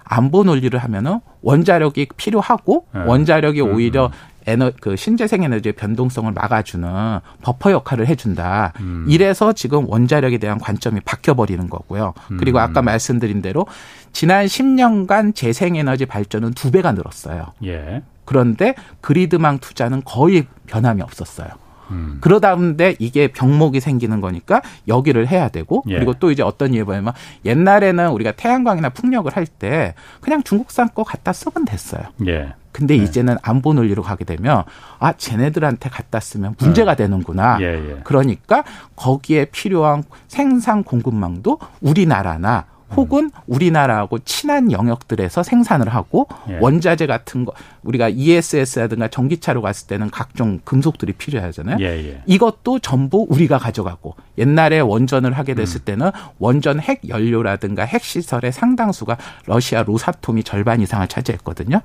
[0.04, 3.00] 안보 논리를 하면은 원자력이 필요하고 예.
[3.02, 3.76] 원자력이 음.
[3.76, 4.10] 오히려
[4.48, 8.74] 에너 그 신재생 에너지의 변동성을 막아주는 버퍼 역할을 해준다.
[8.80, 9.06] 음.
[9.08, 12.16] 이래서 지금 원자력에 대한 관점이 바뀌어 버리는 거고요.
[12.40, 12.64] 그리고 음.
[12.64, 13.68] 아까 말씀드린 대로
[14.14, 17.54] 지난 10년간 재생 에너지 발전은 두 배가 늘었어요.
[17.66, 18.02] 예.
[18.32, 21.50] 그런데 그리드망 투자는 거의 변함이 없었어요.
[21.90, 22.20] 음.
[22.22, 25.96] 그러다 보는데 이게 병목이 생기는 거니까 여기를 해야 되고 예.
[25.96, 27.12] 그리고 또 이제 어떤 예보냐면
[27.44, 32.04] 옛날에는 우리가 태양광이나 풍력을 할 때 그냥 중국산 거 갖다 쓰면 됐어요.
[32.28, 32.54] 예.
[32.72, 33.04] 근데 예.
[33.04, 34.64] 이제는 안보 논리로 가게 되면
[35.00, 36.96] 아 쟤네들한테 갖다 쓰면 문제가 예.
[36.96, 37.58] 되는구나.
[37.60, 38.00] 예, 예.
[38.06, 38.64] 그러니까
[38.96, 46.58] 거기에 필요한 생산 공급망도 우리나라나 혹은 우리나라하고 친한 영역들에서 생산을 하고 예.
[46.60, 51.78] 원자재 같은 거 우리가 ESS라든가 전기차로 갔을 때는 각종 금속들이 필요하잖아요.
[51.80, 52.22] 예, 예.
[52.26, 55.86] 이것도 전부 우리가 가져가고 옛날에 원전을 하게 됐을 음.
[55.86, 61.82] 때는 원전 핵 연료라든가 핵 시설의 상당수가 러시아 로사톰이 절반 이상을 차지했거든요.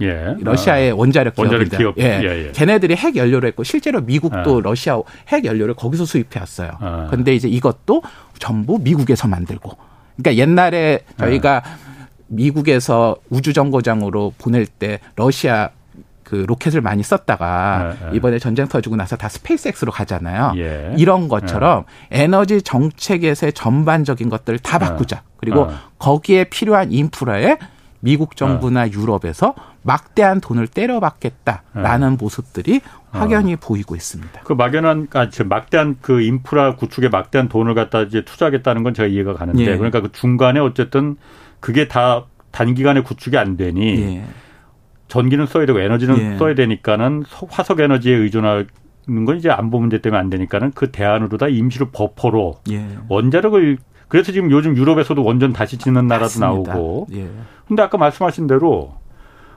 [0.00, 0.36] 예.
[0.40, 0.94] 러시아의 아.
[0.94, 1.98] 원자력 기업인데, 기업.
[1.98, 2.20] 예.
[2.22, 2.52] 예, 예.
[2.52, 4.60] 걔네들이 핵 연료를 했고 실제로 미국도 아.
[4.62, 6.70] 러시아 핵 연료를 거기서 수입해 왔어요.
[6.80, 7.06] 아.
[7.10, 8.02] 그런데 이제 이것도
[8.38, 9.76] 전부 미국에서 만들고
[10.16, 11.62] 그러니까 옛날에 저희가
[12.28, 15.70] 미국에서 우주정거장으로 보낼 때 러시아
[16.24, 18.16] 그 로켓을 많이 썼다가 네, 네.
[18.16, 20.54] 이번에 전쟁 터지고 나서 다 스페이스X로 가잖아요.
[20.56, 20.94] 예.
[20.96, 22.22] 이런 것처럼 네.
[22.22, 25.22] 에너지 정책에서의 전반적인 것들을 다 바꾸자.
[25.36, 27.58] 그리고 거기에 필요한 인프라에
[28.04, 32.16] 미국 정부나 유럽에서 막대한 돈을 때려받겠다라는 네.
[32.18, 32.80] 모습들이
[33.10, 33.56] 확연히 어.
[33.60, 34.40] 보이고 있습니다.
[34.42, 39.34] 그 막연한 아, 막대한 그 인프라 구축에 막대한 돈을 갖다 이제 투자하겠다는 건 제가 이해가
[39.34, 39.76] 가는데 예.
[39.76, 41.16] 그러니까 그 중간에 어쨌든
[41.60, 44.24] 그게 다 단기간에 구축이 안 되니 예.
[45.06, 46.38] 전기는 써야 되고 에너지는 예.
[46.38, 48.66] 써야 되니까는 화석 에너지에 의존하는
[49.26, 52.84] 건 이제 안보 문제 때문에 안 되니까는 그 대안으로 다 임시로 버퍼로 예.
[53.08, 53.78] 원자력을
[54.12, 56.74] 그래서 지금 요즘 유럽에서도 원전 다시 짓는 나라도 맞습니다.
[56.74, 57.06] 나오고.
[57.14, 57.30] 예.
[57.72, 58.92] 근데 아까 말씀하신 대로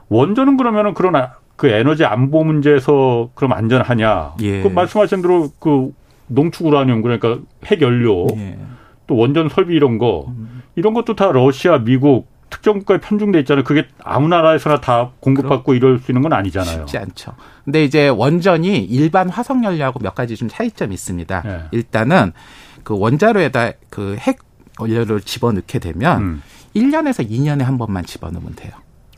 [0.08, 1.12] 원전은 그러면은 그런
[1.56, 4.36] 그 에너지 안보 문제에서 그럼 안전하냐?
[4.40, 4.62] 예.
[4.62, 5.92] 그 말씀하신 대로 그
[6.28, 8.56] 농축 우라늄 그러니까 핵 연료 예.
[9.06, 10.62] 또 원전 설비 이런 거 음.
[10.76, 13.64] 이런 것도 다 러시아, 미국 특정 국가에 편중돼 있잖아요.
[13.64, 16.78] 그게 아무 나라에서나 다 공급받고 이럴 수 있는 건 아니잖아요.
[16.86, 17.32] 쉽지 않죠.
[17.66, 21.42] 근데 이제 원전이 일반 화석 연료하고 몇 가지 좀 차이점이 있습니다.
[21.42, 21.60] 네.
[21.72, 22.32] 일단은
[22.82, 24.38] 그 원자로에다 그 핵
[24.80, 26.42] 연료를 집어넣게 되면 음.
[26.76, 28.72] 1년에서 2년에 한 번만 집어넣으면 돼요.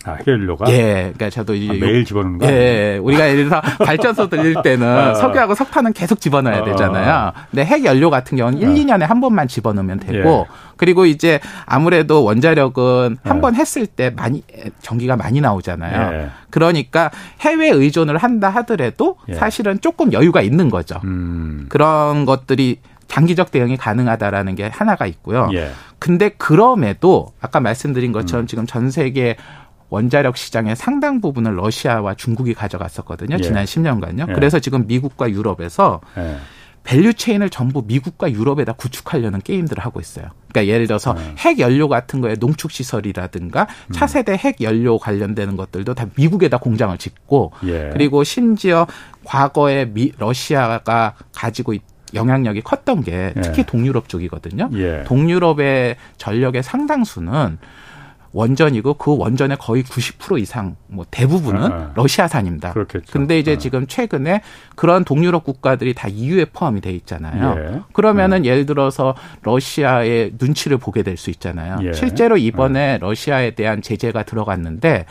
[0.04, 0.70] 아, 헬로가?
[0.70, 1.12] 예.
[1.14, 2.98] 그러니까 저도 이 아, 매일 집어넣는 거 예, 예.
[2.98, 6.64] 우리가 예를 들어서 발전소 들릴 때는 아, 석유하고 석탄은 계속 집어넣어야 아.
[6.64, 7.32] 되잖아요.
[7.50, 10.52] 근데 핵 연료 같은 경우는 1, 2년에 한 번만 집어넣으면 되고 예.
[10.76, 13.58] 그리고 이제 아무래도 원자력은 한번 예.
[13.58, 14.42] 했을 때 많이
[14.80, 16.14] 전기가 많이 나오잖아요.
[16.14, 16.30] 예.
[16.50, 19.34] 그러니까 해외 의존을 한다 하더라도 예.
[19.34, 21.00] 사실은 조금 여유가 있는 거죠.
[21.04, 21.66] 음.
[21.68, 25.50] 그런 것들이 장기적 대응이 가능하다라는 게 하나가 있고요.
[25.54, 25.70] 예.
[25.98, 28.46] 근데 그럼에도 아까 말씀드린 것처럼 음.
[28.46, 29.36] 지금 전 세계
[29.88, 33.36] 원자력 시장의 상당 부분을 러시아와 중국이 가져갔었거든요.
[33.38, 33.42] 예.
[33.42, 34.28] 지난 10년간요.
[34.28, 34.32] 예.
[34.34, 36.36] 그래서 지금 미국과 유럽에서 예.
[36.84, 40.26] value chain을 전부 미국과 유럽에다 구축하려는 게임들을 하고 있어요.
[40.48, 41.34] 그러니까 예를 들어서 네.
[41.38, 43.92] 핵 연료 같은 거에 농축 시설이라든가 음.
[43.92, 47.90] 차세대 핵 연료 관련되는 것들도 다 미국에다 공장을 짓고 예.
[47.92, 48.86] 그리고 심지어
[49.24, 51.82] 과거에 미, 러시아가 가지고 있
[52.14, 53.66] 영향력이 컸던 게 특히 예.
[53.66, 54.70] 동유럽 쪽이거든요.
[54.74, 55.04] 예.
[55.04, 57.58] 동유럽의 전력의 상당수는
[58.32, 61.92] 원전이고 그 원전의 거의 90% 이상 뭐 대부분은 아, 아.
[61.94, 62.72] 러시아산입니다.
[62.72, 63.10] 그렇겠죠.
[63.10, 63.58] 근데 이제 아.
[63.58, 64.42] 지금 최근에
[64.76, 67.56] 그런 동유럽 국가들이 다 EU에 포함이 돼 있잖아요.
[67.58, 67.80] 예.
[67.92, 68.44] 그러면은 음.
[68.44, 71.78] 예를 들어서 러시아의 눈치를 보게 될 수 있잖아요.
[71.82, 71.92] 예.
[71.94, 73.00] 실제로 이번에 음.
[73.00, 75.06] 러시아에 대한 제재가 들어갔는데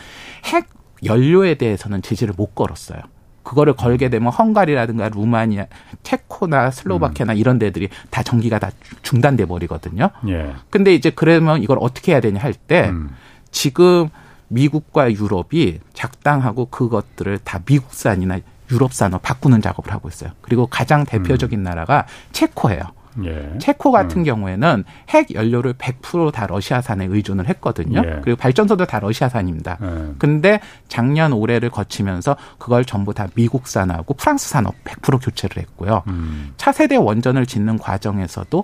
[0.45, 0.67] 핵
[1.03, 2.99] 연료에 대해서는 제재를 못 걸었어요.
[3.47, 5.67] 그거를 걸게 되면 헝가리라든가 루마니아,
[6.03, 7.38] 체코나 슬로바키아나 음.
[7.38, 8.71] 이런 데들이 다 전기가 다
[9.03, 10.10] 중단돼 버리거든요.
[10.27, 10.53] 예.
[10.69, 13.15] 근데 이제 그러면 이걸 어떻게 해야 되냐 할때 음.
[13.49, 14.10] 지금
[14.49, 20.31] 미국과 유럽이 작당하고 그것들을 다 미국산이나 유럽산으로 바꾸는 작업을 하고 있어요.
[20.41, 21.63] 그리고 가장 대표적인 음.
[21.63, 22.81] 나라가 체코예요.
[23.25, 23.58] 예.
[23.60, 24.23] 체코 같은 음.
[24.23, 28.01] 경우에는 핵 연료를 100%다 러시아산에 의존을 했거든요.
[28.06, 28.19] 예.
[28.21, 29.77] 그리고 발전소도 다 러시아산입니다.
[29.82, 30.13] 예.
[30.17, 36.03] 근데 작년 올해를 거치면서 그걸 전부 다 미국산하고 프랑스산업 100% 교체를 했고요.
[36.08, 36.53] 음.
[36.58, 38.63] 차세대 원전을 짓는 과정에서도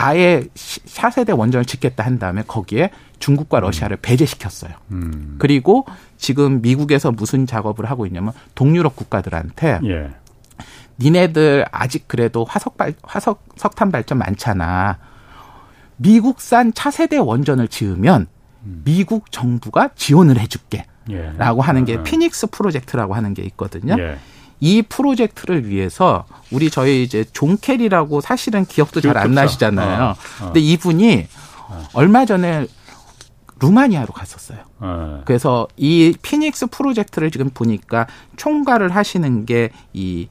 [0.00, 4.02] 아예 차세대 원전을 짓겠다 한 다음에 거기에 중국과 러시아를 음.
[4.02, 4.72] 배제시켰어요.
[4.92, 5.34] 음.
[5.38, 10.10] 그리고 지금 미국에서 무슨 작업을 하고 있냐면 동유럽 국가들한테 예.
[11.00, 14.98] 니네들 아직 그래도 화석 발 화석 석탄 발전 많잖아.
[15.96, 18.26] 미국산 차세대 원전을 지으면
[18.64, 18.82] 음.
[18.84, 20.84] 미국 정부가 지원을 해줄게.
[21.10, 21.32] 예.
[21.38, 22.02] 라고 하는 게 아.
[22.02, 23.96] 피닉스 프로젝트라고 하는 게 있거든요.
[23.98, 24.18] 예.
[24.60, 30.02] 이 프로젝트를 위해서 우리 저희 이제 존 케리라고 사실은 기억도 잘 안 나시잖아요.
[30.04, 30.44] 어, 어.
[30.46, 31.28] 근데 이분이
[31.68, 31.84] 어.
[31.92, 32.66] 얼마 전에
[33.60, 34.58] 루마니아로 갔었어요.
[34.80, 35.22] 어.
[35.24, 38.06] 그래서 이 피닉스 프로젝트를 지금 보니까
[38.36, 40.28] 총괄을 하시는 게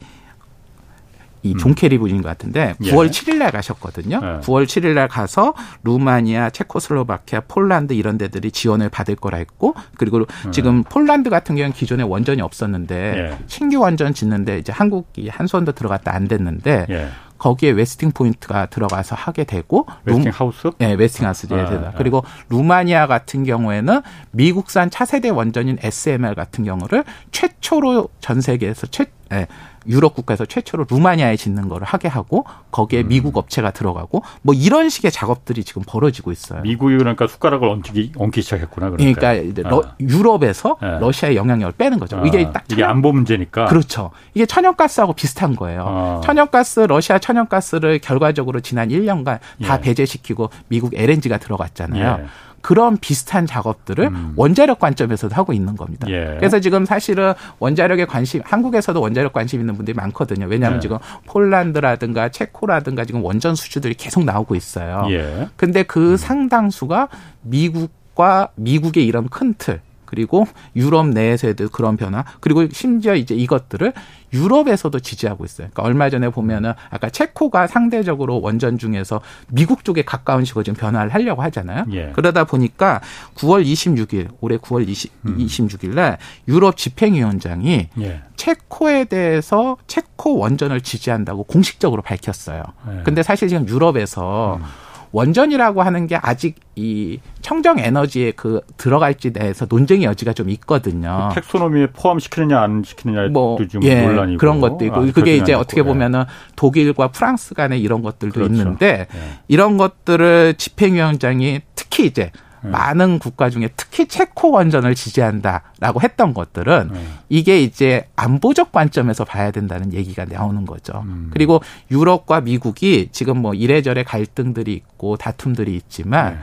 [1.49, 3.09] 이 이 존 케리 분인 것 같은데 9월 예.
[3.09, 4.19] 7일 날 가셨거든요.
[4.21, 4.27] 예.
[4.45, 10.51] 9월 7일 날 가서 루마니아, 체코슬로바키아, 폴란드 이런 데들이 지원을 받을 거라 했고 그리고 예.
[10.51, 13.37] 지금 폴란드 같은 경우는 기존에 원전이 없었는데 예.
[13.47, 17.09] 신규 원전 짓는데 이제 한국이 한수원도 들어갔다 안 됐는데 예.
[17.37, 20.71] 거기에 웨스팅 포인트가 들어가서 하게 되고 웨스팅 하우스?
[20.77, 21.93] 네, 웨스팅 하우스 아, 아.
[21.97, 29.47] 그리고 루마니아 같은 경우에는 미국산 차세대 원전인 SMR 같은 경우를 최초로 전 세계에서 최 네,
[29.87, 33.07] 유럽 국가에서 최초로 루마니아에 짓는 거를 하게 하고 거기에 음.
[33.07, 36.61] 미국 업체가 들어가고 뭐 이런 식의 작업들이 지금 벌어지고 있어요.
[36.61, 38.91] 미국이 그러니까 숟가락을 얹기, 얹기 시작했구나.
[38.91, 39.95] 그러니까, 그러니까 러, 아.
[39.99, 40.99] 유럽에서 네.
[40.99, 42.17] 러시아의 영향력을 빼는 거죠.
[42.17, 42.23] 아.
[42.25, 43.65] 이게 딱 이게 안보 문제니까.
[43.65, 44.11] 그렇죠.
[44.33, 45.85] 이게 천연가스하고 비슷한 거예요.
[45.87, 46.21] 아.
[46.23, 49.81] 천연가스 러시아 천연가스를 결과적으로 지난 1년간 다 예.
[49.81, 52.19] 배제시키고 미국 LNG가 들어갔잖아요.
[52.23, 52.27] 예.
[52.67, 54.33] 그런 비슷한 작업들을 음.
[54.35, 56.05] 원자력 관점에서도 하고 있는 겁니다.
[56.09, 56.35] 예.
[56.37, 60.47] 그래서 지금 사실은 원자력에 관심, 한국에서도 원자력 관심 있는 분들이 많거든요.
[60.47, 60.81] 왜냐하면 예.
[60.81, 65.07] 지금 폴란드라든가 체코라든가 지금 원전 수주들이 계속 나오고 있어요.
[65.11, 65.47] 예.
[65.55, 66.17] 근데 그 음.
[66.17, 67.07] 상당수가
[67.43, 73.93] 미국 과 미국의 이런 큰 틀, 그리고 유럽 내에서도 그런 변화 그리고 심지어 이제 이것들을
[74.33, 75.67] 유럽에서도 지지하고 있어요.
[75.71, 81.13] 그러니까 얼마 전에 보면은 아까 체코가 상대적으로 원전 중에서 미국 쪽에 가까운 식으로 지금 변화를
[81.13, 81.85] 하려고 하잖아요.
[81.91, 82.11] 예.
[82.13, 83.01] 그러다 보니까
[83.35, 85.37] 9월 26일 올해 9월 20, 음.
[85.37, 86.17] 26일 날
[86.47, 88.21] 유럽 집행위원장이 예.
[88.35, 92.63] 체코에 대해서 체코 원전을 지지한다고 공식적으로 밝혔어요.
[92.91, 93.03] 예.
[93.03, 94.65] 근데 사실 지금 유럽에서 음.
[95.11, 101.29] 원전이라고 하는 게 아직 이 청정 에너지에 그 들어갈지 대해서 논쟁의 여지가 좀 있거든요.
[101.33, 105.53] 그 텍소노미에 포함시키느냐 안 시키느냐도 뭐, 좀 예, 논란이고 그런 것도 있고 아, 그게 이제
[105.53, 108.53] 어떻게 보면은 독일과 프랑스 간의 이런 것들도 그렇죠.
[108.53, 109.39] 있는데 예.
[109.47, 112.46] 이런 것들을 집행위원장이 특히 이제 네.
[112.71, 117.07] 많은 국가 중에 특히 체코 원전을 지지한다라고 했던 것들은 네.
[117.29, 121.03] 이게 이제 안보적 관점에서 봐야 된다는 얘기가 나오는 거죠.
[121.05, 121.29] 음.
[121.33, 126.39] 그리고 유럽과 미국이 지금 뭐 이래저래 갈등들이 있고 다툼들이 있지만 네.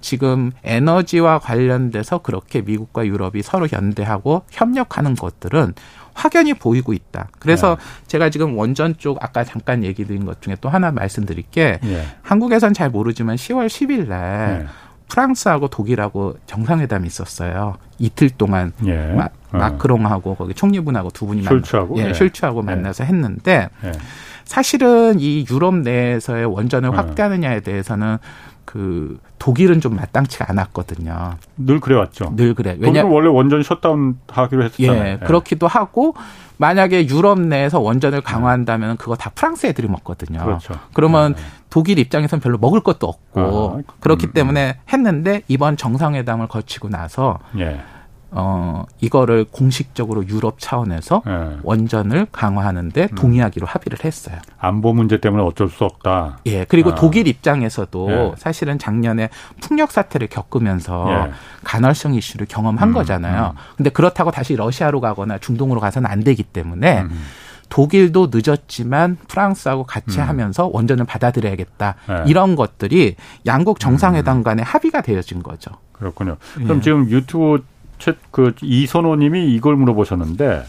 [0.00, 5.72] 지금 에너지와 관련돼서 그렇게 미국과 유럽이 서로 연대하고 협력하는 것들은
[6.12, 7.28] 확연히 보이고 있다.
[7.38, 8.06] 그래서 네.
[8.06, 12.06] 제가 지금 원전 쪽 아까 잠깐 얘기 드린 것 중에 또 하나 말씀드릴 게 네.
[12.22, 14.66] 한국에선 잘 모르지만 10월 10일 날 네.
[15.08, 17.76] 프랑스하고 독일하고 정상회담이 있었어요.
[17.98, 19.12] 이틀 동안 예.
[19.12, 19.58] 마, 어.
[19.58, 22.14] 마크롱하고 거기 총리분하고 두 분이 슐츠하고 예, 예.
[22.14, 22.64] 슐츠하고 예.
[22.64, 23.92] 만나서 했는데 예.
[24.44, 26.92] 사실은 이 유럽 내에서의 원전을 어.
[26.92, 28.18] 확대하느냐에 대해서는
[28.64, 31.34] 그 독일은 좀 마땅치가 않았거든요.
[31.58, 32.32] 늘 그래왔죠.
[32.34, 32.76] 늘 그래.
[32.80, 35.04] 왜냐 원래 원전 셧다운 하기로 했었잖아요.
[35.04, 36.14] 예, 예, 그렇기도 하고
[36.56, 40.44] 만약에 유럽 내에서 원전을 강화한다면 그거 다 프랑스 애들이 먹거든요.
[40.44, 40.74] 그렇죠.
[40.92, 41.42] 그러면 네.
[41.70, 47.40] 독일 입장에선 별로 먹을 것도 없고 아, 그렇기 음, 때문에 했는데 이번 정상회담을 거치고 나서
[47.58, 47.80] 예.
[48.36, 51.56] 어, 이거를 공식적으로 유럽 차원에서 네.
[51.62, 53.14] 원전을 강화하는데 음.
[53.14, 54.36] 동의하기로 합의를 했어요.
[54.58, 56.38] 안보 문제 때문에 어쩔 수 없다.
[56.46, 56.64] 예.
[56.64, 56.94] 그리고 아.
[56.96, 58.32] 독일 입장에서도 예.
[58.36, 61.32] 사실은 작년에 풍력 사태를 겪으면서 예.
[61.62, 63.54] 간헐성 이슈를 경험한 음, 거잖아요.
[63.54, 63.58] 음.
[63.76, 67.24] 근데 그렇다고 다시 러시아로 가거나 중동으로 가서는 안 되기 때문에 음.
[67.68, 70.28] 독일도 늦었지만 프랑스하고 같이 음.
[70.28, 71.94] 하면서 원전을 받아들여야겠다.
[72.08, 72.24] 네.
[72.26, 73.14] 이런 것들이
[73.46, 75.70] 양국 정상회담 간에 합의가 되어진 거죠.
[75.92, 76.36] 그렇군요.
[76.54, 76.80] 그럼 예.
[76.80, 77.64] 지금 유튜브
[78.30, 80.62] 그 이선호님이 이걸 물어보셨는데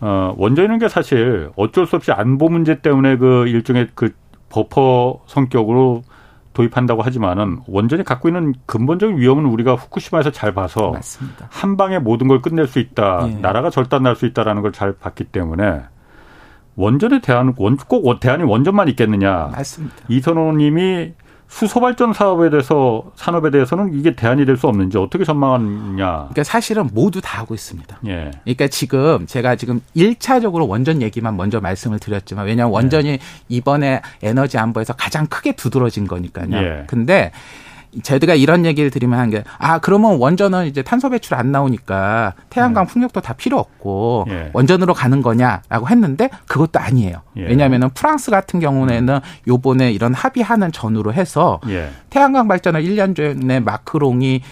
[0.00, 4.10] 어, 원전이라는 게 사실 어쩔 수 없이 안보 문제 때문에 그 일종의 그
[4.50, 6.02] 버퍼 성격으로
[6.52, 11.48] 도입한다고 하지만은 원전이 갖고 있는 근본적인 위험은 우리가 후쿠시마에서 잘 봐서 맞습니다.
[11.50, 13.34] 한 방에 모든 걸 끝낼 수 있다, 예.
[13.34, 15.82] 나라가 절단날 수 있다라는 걸 잘 봤기 때문에
[16.76, 19.50] 원전에 대한 원, 꼭 대안이 원전만 있겠느냐?
[19.52, 19.96] 맞습니다.
[20.08, 21.12] 이선호님이
[21.48, 26.04] 수소 발전 사업에 대해서 산업에 대해서는 이게 대안이 될 수 없는지 어떻게 전망하느냐.
[26.04, 27.98] 그러니까 사실은 모두 다 하고 있습니다.
[28.06, 28.30] 예.
[28.44, 33.18] 그러니까 지금 제가 지금 1차적으로 원전 얘기만 먼저 말씀을 드렸지만 왜냐하면 원전이 예.
[33.48, 36.48] 이번에 에너지 안보에서 가장 크게 두드러진 거니까요.
[36.52, 36.84] 예.
[36.86, 37.32] 근데
[38.02, 42.86] 제가 이런 얘기를 드리면 한 게, 아, 그러면 원전은 이제 탄소 배출 안 나오니까 태양광
[42.86, 42.92] 네.
[42.92, 44.50] 풍력도 다 필요 없고 예.
[44.52, 47.22] 원전으로 가는 거냐라고 했는데 그것도 아니에요.
[47.38, 47.42] 예.
[47.42, 51.90] 왜냐하면 프랑스 같은 경우에는 요번에 이런 합의하는 전후로 해서 예.
[52.10, 54.42] 태양광 발전을 1년 전에 마크롱이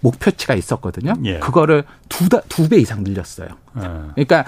[0.00, 1.14] 목표치가 있었거든요.
[1.24, 1.38] 예.
[1.38, 3.48] 그거를 두, 두 배 이상 늘렸어요.
[3.76, 3.80] 예.
[4.14, 4.44] 그러니까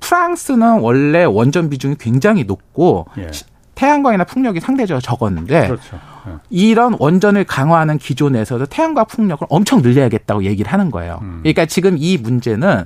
[0.00, 3.30] 프랑스는 원래 원전 비중이 굉장히 높고 예.
[3.74, 5.98] 태양광이나 풍력이 상대적으로 적었는데 그렇죠.
[6.26, 6.32] 네.
[6.50, 11.18] 이런 원전을 강화하는 기존에서도 태양광 풍력을 엄청 늘려야겠다고 얘기를 하는 거예요.
[11.22, 11.40] 음.
[11.42, 12.84] 그러니까 지금 이 문제는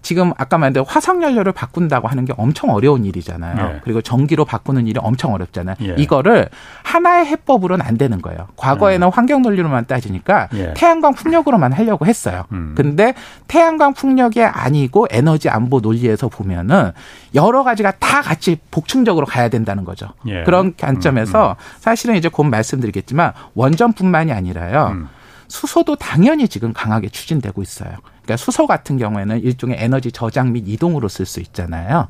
[0.00, 3.74] 지금 아까 말한 대로 화석 연료를 바꾼다고 하는 게 엄청 어려운 일이잖아요.
[3.74, 3.80] 예.
[3.82, 5.76] 그리고 전기로 바꾸는 일이 엄청 어렵잖아요.
[5.82, 5.94] 예.
[5.98, 6.48] 이거를
[6.84, 8.46] 하나의 해법으로는 안 되는 거예요.
[8.56, 9.10] 과거에는 음.
[9.12, 10.72] 환경 논리로만 따지니까 예.
[10.74, 12.44] 태양광 풍력으로만 하려고 했어요.
[12.52, 12.74] 음.
[12.76, 13.14] 근데
[13.48, 16.92] 태양광 풍력이 아니고 에너지 안보 논리에서 보면은
[17.34, 20.08] 여러 가지가 다 같이 복층적으로 가야 된다는 거죠.
[20.26, 20.44] 예.
[20.44, 21.54] 그런 관점에서 음, 음.
[21.80, 24.88] 사실은 이제 곧 말씀드리겠지만 원전뿐만이 아니라요.
[24.92, 25.08] 음.
[25.48, 27.90] 수소도 당연히 지금 강하게 추진되고 있어요.
[28.28, 32.08] 그러니까 수소 같은 경우에는 일종의 에너지 저장 및 이동으로 쓸 수 있잖아요.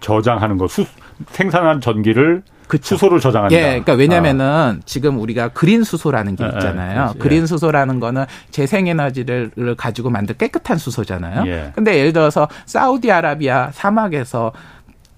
[0.00, 0.84] 저장하는 거, 수,
[1.30, 2.94] 생산한 전기를 그쵸.
[2.94, 3.56] 수소를 저장한다.
[3.56, 4.76] 예, 그러니까 왜냐면은 아.
[4.84, 7.12] 지금 우리가 그린 수소라는 게 예, 예, 있잖아요.
[7.14, 11.50] 예, 그린 수소라는 거는 재생에너지를 가지고 만든 깨끗한 수소잖아요.
[11.50, 11.72] 예.
[11.74, 14.52] 근데 예를 들어서 사우디아라비아 사막에서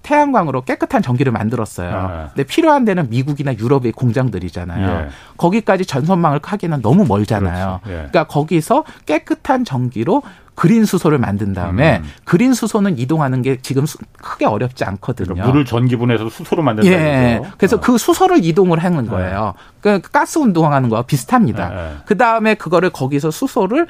[0.07, 1.93] 태양광으로 깨끗한 전기를 만들었어요.
[1.93, 2.29] 아.
[2.33, 4.89] 근데 필요한 데는 미국이나 유럽의 공장들이잖아요.
[4.89, 5.09] 예.
[5.35, 7.81] 거기까지 전선망을 하기는 너무 멀잖아요.
[7.83, 7.91] 그렇죠.
[7.91, 7.95] 예.
[8.07, 10.23] 그러니까 거기서 깨끗한 전기로
[10.55, 12.09] 그린 수소를 만든 다음에 음.
[12.23, 13.85] 그린 수소는 이동하는 게 지금
[14.21, 15.27] 크게 어렵지 않거든요.
[15.27, 16.89] 그러니까 물을 전기분해서 수소로 만든다.
[16.89, 17.37] 예.
[17.39, 17.51] 거죠?
[17.57, 17.79] 그래서 어.
[17.81, 19.09] 그 수소를 이동을 하는 네.
[19.09, 19.53] 거예요.
[19.81, 21.71] 그 가스 운동하는 거와 비슷합니다.
[21.73, 21.95] 예.
[22.05, 23.87] 그 다음에 그거를 거기서 수소를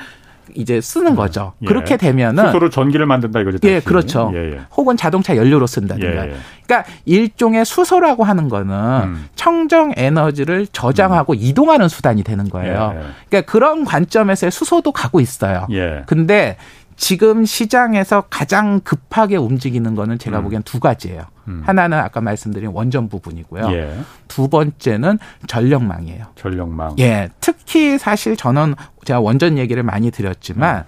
[0.56, 1.16] 이제 쓰는 음.
[1.16, 1.54] 거죠.
[1.62, 1.66] 예.
[1.66, 3.58] 그렇게 되면은 수소로 전기를 만든다 이거죠.
[3.64, 4.32] 예, 그렇죠.
[4.34, 4.60] 예, 예.
[4.76, 6.28] 혹은 자동차 연료로 쓴다든가.
[6.28, 6.36] 예, 예.
[6.66, 9.26] 그러니까 일종의 수소라고 하는 거는 음.
[9.36, 11.38] 청정 에너지를 저장하고 음.
[11.40, 12.94] 이동하는 수단이 되는 거예요.
[12.96, 15.68] 예, 그러니까 그런 관점에서 수소도 가고 있어요.
[16.06, 16.58] 근데
[16.98, 20.44] 지금 시장에서 가장 급하게 움직이는 거는 제가 음.
[20.44, 21.22] 보기엔 두 가지예요.
[21.48, 21.62] 음.
[21.64, 23.72] 하나는 아까 말씀드린 원전 부분이고요.
[23.72, 24.00] 예.
[24.28, 26.26] 두 번째는 전력망이에요.
[26.36, 26.96] 전력망.
[27.00, 27.30] 예.
[27.40, 28.74] 특히 사실 저는
[29.06, 30.84] 제가 원전 얘기를 많이 드렸지만 음.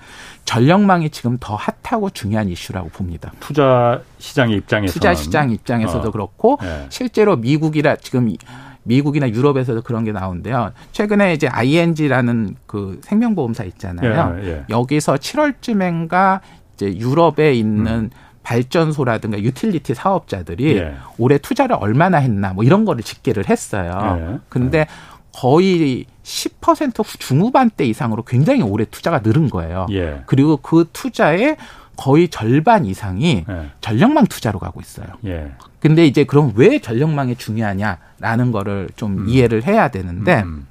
[0.46, 3.32] 전력망이 지금 더 핫하고 중요한 이슈라고 봅니다.
[3.40, 6.12] 투자 시장의 입장에서 투자 시장 입장에서도 어.
[6.12, 6.88] 그렇고 예.
[6.90, 8.34] 실제로 미국이라 지금
[8.84, 10.72] 미국이나 유럽에서도 그런 게 나오는데요.
[10.92, 14.40] 최근에 이제 ING라는 그 생명보험사 있잖아요.
[14.42, 14.66] 예, 예.
[14.70, 16.40] 여기서 7월쯤엔가
[16.76, 18.10] 이제 유럽에 있는 음.
[18.44, 20.96] 발전소라든가 유틸리티 사업자들이 예.
[21.18, 23.92] 올해 투자를 얼마나 했나 뭐 이런 거를 집계를 했어요.
[24.20, 24.40] 예.
[24.50, 24.88] 근데
[25.34, 29.88] 거의 10% 중후반대 이상으로 굉장히 오래 투자가 늘은 거예요.
[29.92, 30.24] 예.
[30.26, 31.58] 그리고 그 투자의
[32.00, 33.72] 거의 절반 이상이 예.
[33.82, 35.08] 전력망 투자로 가고 있어요.
[35.26, 35.52] 예.
[35.82, 39.28] 근데 이제 그럼 왜 전력망이 중요하냐라는 거를 좀 음.
[39.28, 40.66] 이해를 해야 되는데 음.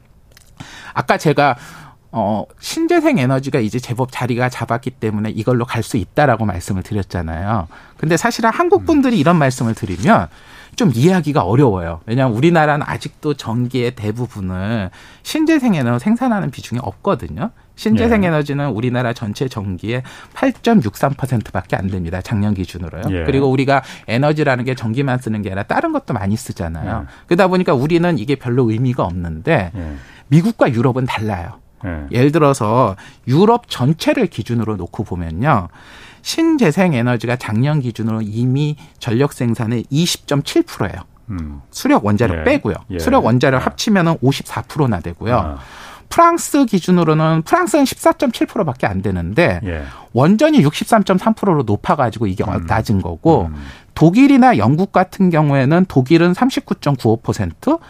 [0.94, 1.56] 아까 제가
[2.12, 7.68] 어, 신재생 에너지가 이제 제법 자리가 잡았기 때문에 이걸로 갈 수 있다라고 말씀을 드렸잖아요.
[7.98, 10.28] 근데 사실은 한국 분들이 이런 말씀을 드리면
[10.76, 12.00] 좀 이해하기가 어려워요.
[12.06, 14.88] 왜냐하면 우리나라는 아직도 전기의 대부분을
[15.22, 17.50] 신재생 에너지 생산하는 비중이 없거든요.
[17.78, 18.28] 신재생 예.
[18.28, 20.02] 에너지는 우리나라 전체 전기의
[20.34, 22.20] 8.63%밖에 안 됩니다.
[22.20, 23.04] 작년 기준으로요.
[23.10, 23.24] 예.
[23.24, 27.02] 그리고 우리가 에너지라는 게 전기만 쓰는 게 아니라 다른 것도 많이 쓰잖아요.
[27.02, 27.06] 예.
[27.26, 29.92] 그러다 보니까 우리는 이게 별로 의미가 없는데 예.
[30.26, 31.60] 미국과 유럽은 달라요.
[31.84, 32.08] 예.
[32.10, 32.96] 예를 들어서
[33.28, 35.68] 유럽 전체를 기준으로 놓고 보면요.
[36.22, 41.02] 신재생 에너지가 작년 기준으로 이미 전력 생산의 20.7%예요.
[41.30, 41.60] 음.
[41.70, 42.44] 수력 원자력 예.
[42.44, 42.74] 빼고요.
[42.90, 42.98] 예.
[42.98, 45.36] 수력 원자력 합치면은 54%나 되고요.
[45.36, 45.58] 아.
[46.08, 49.82] 프랑스 기준으로는 프랑스는 14.7%밖에 안 되는데 예.
[50.12, 52.66] 원전이 63.3%로 높아가지고 이게 음.
[52.66, 53.54] 낮은 거고 음.
[53.94, 57.80] 독일이나 영국 같은 경우에는 독일은 39.95%,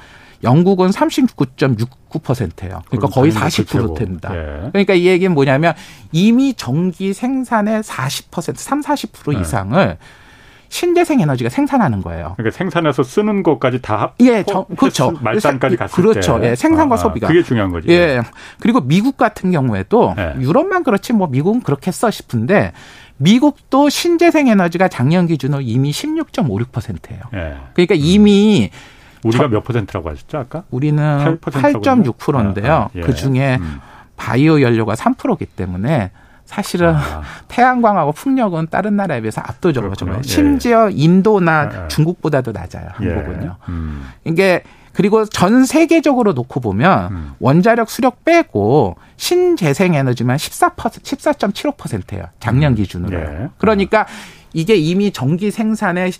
[0.44, 2.82] 영국은 39.69%예요.
[2.88, 4.34] 그러니까 거의 40%입니다.
[4.34, 4.68] 예.
[4.70, 5.74] 그러니까 이 얘기는 뭐냐면
[6.12, 9.40] 이미 전기 생산의 40%, 3, 40% 예.
[9.40, 9.98] 이상을
[10.68, 12.34] 신재생 에너지가 생산하는 거예요.
[12.36, 15.12] 그러니까 생산해서 쓰는 것까지 다 예, 저, 그렇죠.
[15.20, 16.20] 말단까지 갔을 그렇죠.
[16.20, 16.26] 때.
[16.26, 16.46] 그렇죠.
[16.46, 17.90] 예, 생산과 아, 소비가 그게 중요한 거죠.
[17.90, 18.20] 예.
[18.60, 20.34] 그리고 미국 같은 경우에도 예.
[20.40, 22.72] 유럽만 그렇지 뭐 미국은 그렇겠어 싶은데
[23.16, 27.20] 미국도 신재생 에너지가 작년 기준으로 이미 16.56%예요.
[27.34, 27.56] 예.
[27.74, 28.70] 그러니까 이미
[29.24, 30.64] 우리가 저, 몇 퍼센트라고 하셨죠 아까?
[30.70, 31.02] 우리는
[31.40, 32.72] 8.6%인데요.
[32.72, 33.00] 아, 아, 예.
[33.00, 33.80] 그 중에 음.
[34.16, 36.10] 바이오 연료가 3%이기 때문에
[36.48, 37.22] 사실은 아.
[37.46, 40.22] 태양광하고 풍력은 다른 나라에 비해서 압도적으로 좀 예.
[40.22, 41.88] 심지어 인도나 예.
[41.88, 42.88] 중국보다도 낮아요.
[42.94, 43.56] 한국은요.
[43.60, 43.70] 예.
[43.70, 44.08] 음.
[44.24, 44.62] 이게
[44.94, 47.32] 그리고 전 세계적으로 놓고 보면 음.
[47.38, 52.24] 원자력 수력 빼고 신재생 에너지만 14% 14.75%예요.
[52.40, 52.76] 작년 음.
[52.76, 53.18] 기준으로.
[53.18, 53.48] 네.
[53.58, 54.06] 그러니까
[54.54, 56.12] 이게 이미 전기 생산의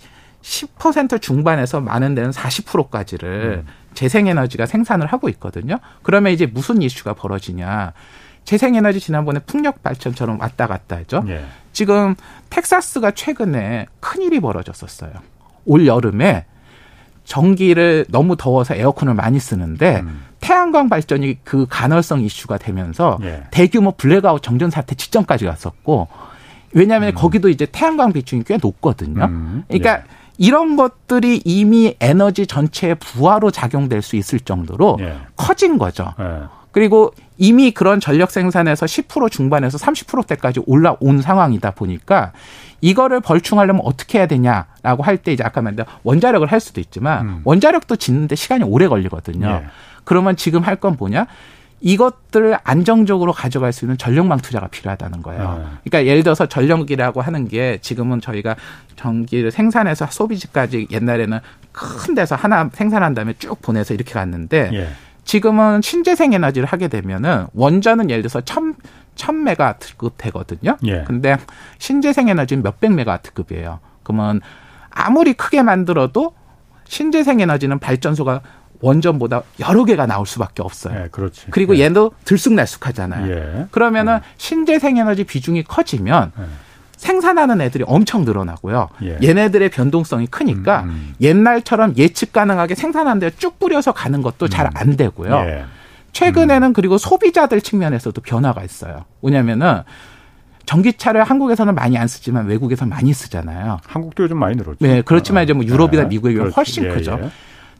[0.43, 3.71] 10% 중반에서 많은 데는 40%까지를 음.
[3.95, 5.79] 재생에너지가 생산을 하고 있거든요.
[6.03, 7.93] 그러면 이제 무슨 이슈가 벌어지냐.
[8.49, 11.23] 재생에너지 지난번에 풍력 발전처럼 왔다 갔다 했죠.
[11.27, 11.45] 예.
[11.71, 12.15] 지금
[12.49, 15.11] 텍사스가 최근에 큰 일이 벌어졌었어요.
[15.65, 16.45] 올 여름에
[17.25, 20.23] 전기를 너무 더워서 에어컨을 많이 쓰는데 음.
[20.39, 23.43] 태양광 발전이 그 간헐성 이슈가 되면서 예.
[23.51, 26.07] 대규모 블랙아웃 정전 사태 직전까지 갔었고
[26.73, 27.13] 왜냐하면 음.
[27.13, 29.25] 거기도 이제 태양광 비중이 꽤 높거든요.
[29.25, 29.63] 음.
[29.67, 30.03] 그러니까 예.
[30.39, 35.17] 이런 것들이 이미 에너지 전체의 부하로 작용될 수 있을 정도로 예.
[35.35, 36.15] 커진 거죠.
[36.69, 36.71] 예.
[36.71, 42.31] 그리고 이미 그런 전력 생산에서 10% 중반에서 30%대까지 올라온 상황이다 보니까
[42.81, 47.41] 이거를 벌충하려면 어떻게 해야 되냐라고 할 때 이제 아까 말한 원자력을 할 수도 있지만 음.
[47.43, 49.47] 원자력도 짓는데 시간이 오래 걸리거든요.
[49.63, 49.67] 예.
[50.03, 51.27] 그러면 지금 할 건 뭐냐?
[51.81, 55.57] 이것들을 안정적으로 가져갈 수 있는 전력망 투자가 필요하다는 거예요.
[55.59, 55.77] 네.
[55.89, 58.55] 그러니까 예를 들어서 전력이라고 하는 게 지금은 저희가
[58.97, 61.39] 전기를 생산해서 소비지까지 옛날에는
[61.71, 64.89] 큰 데서 하나 생산한 다음에 쭉 보내서 이렇게 갔는데 예.
[65.23, 68.75] 지금은 신재생 에너지를 하게 되면은 원전은 예를 들어서 천,
[69.15, 70.77] 천 메가와트급 되거든요.
[70.85, 71.03] 예.
[71.05, 71.37] 근데
[71.77, 73.79] 신재생 에너지는 몇백 메가와트급이에요.
[74.03, 74.41] 그러면
[74.89, 76.33] 아무리 크게 만들어도
[76.85, 78.41] 신재생 에너지는 발전소가
[78.81, 81.03] 원전보다 여러 개가 나올 수밖에 없어요.
[81.03, 81.47] 예, 그렇지.
[81.51, 81.83] 그리고 예.
[81.83, 83.31] 얘도 들쑥날쑥하잖아요.
[83.31, 83.67] 예.
[83.71, 84.19] 그러면은 음.
[84.37, 86.43] 신재생 에너지 비중이 커지면 예.
[86.99, 88.89] 생산하는 애들이 엄청 늘어나고요.
[89.03, 89.17] 예.
[89.23, 91.13] 얘네들의 변동성이 크니까 음, 음.
[91.21, 94.49] 옛날처럼 예측 가능하게 생산하는 데쭉 뿌려서 가는 것도 음.
[94.49, 95.33] 잘안 되고요.
[95.33, 95.63] 예.
[96.11, 96.73] 최근에는 음.
[96.73, 99.05] 그리고 소비자들 측면에서도 변화가 있어요.
[99.21, 99.83] 뭐냐면은
[100.65, 103.79] 전기차를 한국에서는 많이 안 쓰지만 외국에서 많이 쓰잖아요.
[103.87, 104.77] 한국도 요즘 많이 늘었죠.
[104.79, 106.09] 네, 그렇지만 이제 뭐 유럽이나 네.
[106.09, 107.17] 미국에 비해 훨씬 예, 크죠.
[107.23, 107.29] 예.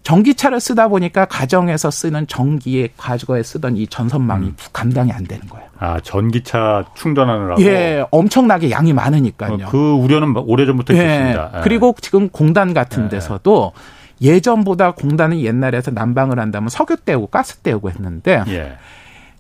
[0.03, 4.55] 전기차를 쓰다 보니까 가정에서 쓰는 전기에 과거에 쓰던 이 전선망이 음.
[4.73, 5.67] 감당이 안 되는 거예요.
[5.79, 9.53] 아 전기차 충전하느라고 예 엄청나게 양이 많으니까요.
[9.53, 10.97] 어, 그 우려는 오래 전부터 예.
[10.97, 11.51] 있었습니다.
[11.55, 11.62] 예.
[11.62, 13.09] 그리고 지금 공단 같은 예.
[13.09, 13.73] 데서도
[14.21, 18.77] 예 전보다 공단은 옛날에서 난방을 한다면 석유 떼우고 가스 떼우고 했는데 예.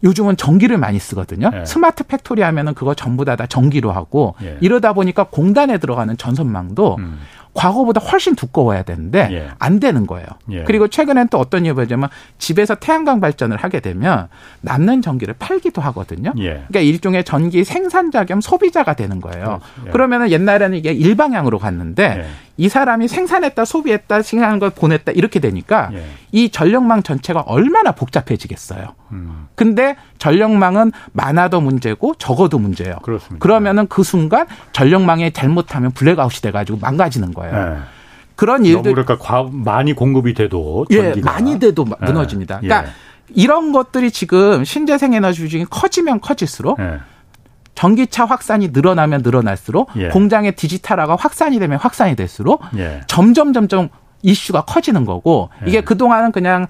[0.03, 1.51] 요즘은 전기를 많이 쓰거든요.
[1.53, 1.65] 예.
[1.65, 4.57] smart factory 하면은 그거 전부 다, 다 전기로 하고 예.
[4.61, 7.19] 이러다 보니까 공단에 들어가는 전선망도 음.
[7.59, 9.47] 과거보다 훨씬 두꺼워야 되는데 예.
[9.59, 10.25] 안 되는 거예요.
[10.51, 10.63] 예.
[10.63, 14.29] 그리고 최근엔 또 어떤 일이 벌어지면 집에서 태양광 발전을 하게 되면
[14.61, 16.31] 남는 전기를 팔기도 하거든요.
[16.37, 16.43] 예.
[16.69, 19.59] 그러니까 일종의 전기 생산자 겸 소비자가 되는 거예요.
[19.87, 19.89] 예.
[19.91, 22.25] 그러면은 옛날에는 이게 일방향으로 갔는데 예.
[22.59, 26.03] 이 사람이 생산했다, 소비했다, 생산한 걸 보냈다 이렇게 되니까 예.
[26.33, 28.95] 이 전력망 전체가 얼마나 복잡해지겠어요.
[29.13, 29.47] 음.
[29.55, 32.97] 근데 전력망은 많아도 문제고 적어도 문제예요.
[33.01, 33.41] 그렇습니다.
[33.41, 37.53] 그러면은 그 순간 전력망에 잘못하면 블랙아웃이 돼가지고 망가지는 거예요.
[37.53, 37.77] 네.
[38.35, 41.17] 그런 일들 그러니까 과, 많이 공급이 돼도 전기가.
[41.17, 42.07] 예, 많이 돼도 네.
[42.07, 42.59] 무너집니다.
[42.59, 42.93] 그러니까 예.
[43.35, 46.99] 이런 것들이 지금 신재생 에너지 비중이 커지면 커질수록 예.
[47.79, 50.09] 전기차 확산이 늘어나면 늘어날수록 예.
[50.09, 52.99] 공장의 디지털화가 확산이 되면 확산이 될수록 예.
[53.07, 53.87] 점점 점점
[54.21, 55.81] 이슈가 커지는 거고 이게 예.
[55.81, 56.67] 그동안은 그냥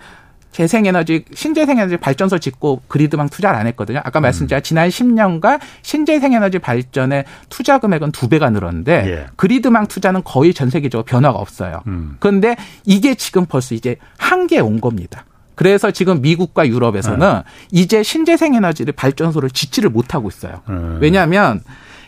[0.52, 4.02] 재생에너지 신재생에너지 발전소 짓고 그리드망 투자를 안 했거든요.
[4.04, 4.62] 아까 말씀드린 음.
[4.62, 9.26] 지난 10년간 신재생에너지 발전의 투자 금액은 두 배가 늘었는데 예.
[9.36, 11.82] 그리드망 투자는 거의 전 세계적으로 변화가 없어요.
[11.88, 12.17] 음.
[12.19, 15.26] 그런데 이게 지금 벌써 이제 한계에 온 겁니다.
[15.60, 17.43] 그래서 지금 미국과 유럽에서는 네.
[17.74, 20.62] 이제 신재생 에너지를 발전소를 짓지를 못하고 있어요.
[20.69, 20.76] 네.
[21.02, 21.60] 왜냐하면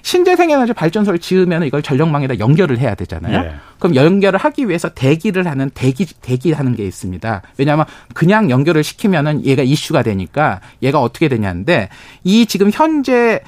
[0.03, 3.41] 신재생 에너지 발전소를 지으면 이걸 전력망에다 연결을 해야 되잖아요.
[3.41, 3.53] 네.
[3.77, 7.41] 그럼 연결을 하기 위해서 대기를 하는 대기 대기하는 게 있습니다.
[7.57, 11.89] 왜냐하면 그냥 연결을 시키면은 얘가 이슈가 되니까 얘가 어떻게 되냐인데
[12.23, 13.41] 이 지금 현재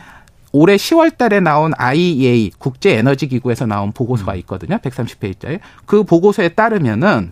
[0.52, 4.80] 올해 10월 달에 나온 IEA 국제 에너지 기구에서 나온 보고서가 있거든요.
[4.80, 5.62] 130페이지짜리.
[5.86, 7.32] 그 보고서에 따르면은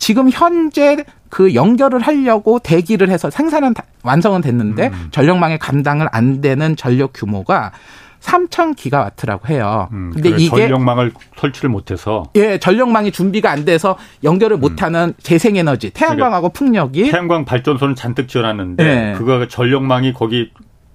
[0.00, 5.08] 지금 현재 그 연결을 하려고 대기를 해서 생산은 완성은 됐는데 음.
[5.12, 7.72] 전력망에 감당을 안 되는 전력 규모가
[8.20, 9.88] 3천 기가와트라고 해요.
[9.92, 14.60] 음, 근데 이게 전력망을 설치를 못해서 예, 전력망이 준비가 안 돼서 연결을 음.
[14.60, 19.14] 못하는 재생에너지 태양광하고 그러니까 풍력이 태양광 발전소는 잔뜩 지어놨는데 예.
[19.16, 20.50] 그거 전력망이 거기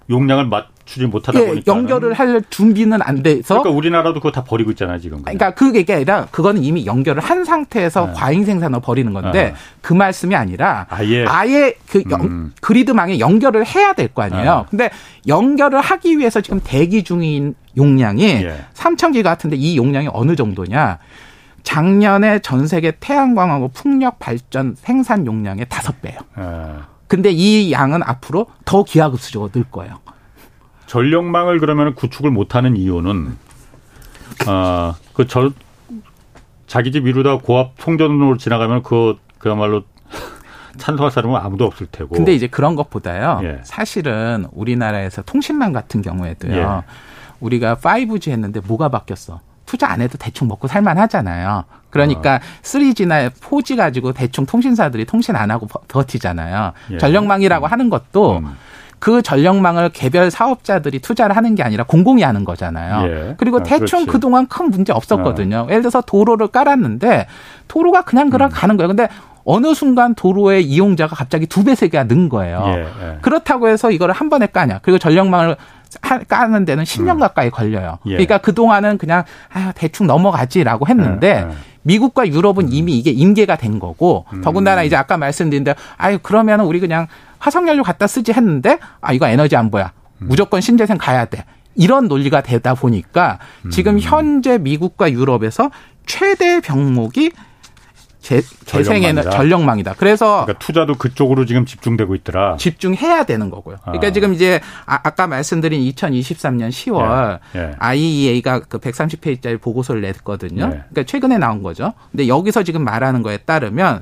[0.09, 4.43] 용량을 맞 추지 못하다 예, 보니까 연결을 할 준비는 안 돼서 그러니까 우리나라도 그거 다
[4.43, 5.23] 버리고 있잖아요 지금.
[5.23, 5.37] 그냥.
[5.37, 8.13] 그러니까 그게 아니라 그거는 이미 연결을 한 상태에서 네.
[8.15, 9.53] 과잉 생산을 버리는 건데 네.
[9.81, 12.53] 그 말씀이 아니라 아예, 아예 그 음.
[12.61, 14.59] 그리드망에 연결을 해야 될 거 아니에요.
[14.59, 14.65] 네.
[14.69, 14.89] 근데
[15.27, 18.65] 연결을 하기 위해서 지금 대기 중인 용량이 예.
[18.75, 20.99] 3천 기가 같은데 이 용량이 어느 정도냐?
[21.63, 26.19] 작년에 전 세계 태양광하고 풍력 발전 생산 용량의 다섯 배예요.
[26.37, 26.43] 예.
[27.07, 29.95] 근데 이 양은 앞으로 더 기하급수적으로 늘 거예요.
[30.87, 33.37] 전력망을 그러면 구축을 못하는 이유는
[34.45, 35.51] 아그저
[36.67, 39.83] 자기 집 이루다 고압 송전으로 지나가면 그 그야말로
[40.77, 42.15] 찬성할 사람은 아무도 없을 테고.
[42.15, 43.39] 근데 이제 그런 것보다요.
[43.43, 43.59] 예.
[43.63, 46.55] 사실은 우리나라에서 통신망 같은 경우에도요.
[46.55, 46.91] 예.
[47.39, 49.39] 우리가 5G 했는데 뭐가 바뀌었어?
[49.65, 51.63] 투자 안 해도 대충 먹고 살만 하잖아요.
[51.89, 52.39] 그러니까 어.
[52.61, 56.73] 3G나 4G 가지고 대충 통신사들이 통신 안 하고 버티잖아요.
[56.91, 56.97] 예.
[56.97, 57.71] 전력망이라고 음.
[57.71, 58.55] 하는 것도 음.
[59.05, 63.07] 그 전력망을 개별 사업자들이 투자를 하는 게 아니라 공공이 하는 거잖아요.
[63.07, 63.35] 예.
[63.37, 64.05] 그리고 아, 대충 그렇지.
[64.07, 65.67] 그동안 큰 문제 없었거든요.
[65.67, 65.69] 아.
[65.69, 67.27] 예를 들어서 도로를 깔았는데
[67.67, 68.51] 도로가 그냥 그냥 음.
[68.51, 68.87] 가는 거예요.
[68.87, 69.07] 근데
[69.43, 72.63] 어느 순간 도로의 이용자가 갑자기 두 배, 세 개가 는 거예요.
[72.65, 73.17] 예, 예.
[73.21, 74.79] 그렇다고 해서 이거를 한 번에 까냐.
[74.81, 75.55] 그리고 전력망을
[76.27, 77.19] 까는 데는 10년 음.
[77.19, 77.99] 가까이 걸려요.
[78.07, 78.13] 예.
[78.13, 81.55] 그러니까 그동안은 그냥 아, 대충 넘어가지라고 했는데 예, 예.
[81.83, 84.41] 미국과 유럽은 이미 이게 임계가 된 거고 음.
[84.41, 87.05] 더군다나 이제 아까 말씀드린 대로 아유 그러면 우리 그냥
[87.39, 89.91] 화석연료 갖다 쓰지 했는데 아 이거 에너지 안 보야.
[90.21, 90.27] 음.
[90.29, 91.45] 무조건 신재생 가야 돼.
[91.75, 93.99] 이런 논리가 되다 보니까 지금 음.
[93.99, 95.71] 현재 미국과 유럽에서
[96.05, 97.31] 최대 병목이
[98.25, 99.93] 재, 재생에는 전력망이다.
[99.97, 102.57] 그래서 그러니까 투자도 그쪽으로 지금 집중되고 있더라.
[102.57, 103.77] 집중해야 되는 거고요.
[103.83, 104.11] 그러니까 아.
[104.11, 107.59] 지금 이제 아, 까 말씀드린 2023년 10월 예.
[107.59, 107.71] 예.
[107.77, 110.63] IEA가 그 130페이지짜리 보고서를 냈거든요.
[110.63, 110.69] 예.
[110.69, 111.93] 그러니까 최근에 나온 거죠.
[112.09, 114.01] 근데 여기서 지금 말하는 거에 따르면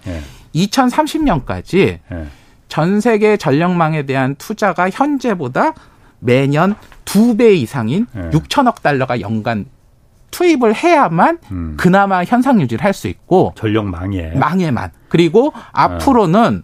[0.56, 2.28] 2030년까지 예.
[2.74, 5.76] 전 세계 전력망에 대한 투자가 현재보다
[6.18, 6.74] 매년
[7.06, 8.82] 두 배 이상인 6천억 예.
[8.82, 9.66] 달러가 연간
[10.32, 11.76] 투입을 해야만 음.
[11.78, 16.64] 그나마 현상 유지를 할 수 있고 전력망에 망에만 그리고 앞으로는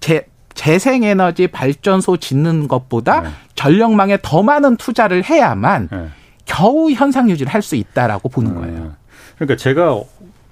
[0.00, 0.24] 재
[0.54, 3.28] 재생에너지 발전소 짓는 것보다 네.
[3.54, 6.08] 전력망에 더 많은 투자를 해야만 네.
[6.46, 8.60] 겨우 현상 유지를 할 수 있다라고 보는 네.
[8.60, 8.92] 거예요.
[9.36, 10.00] 그러니까 제가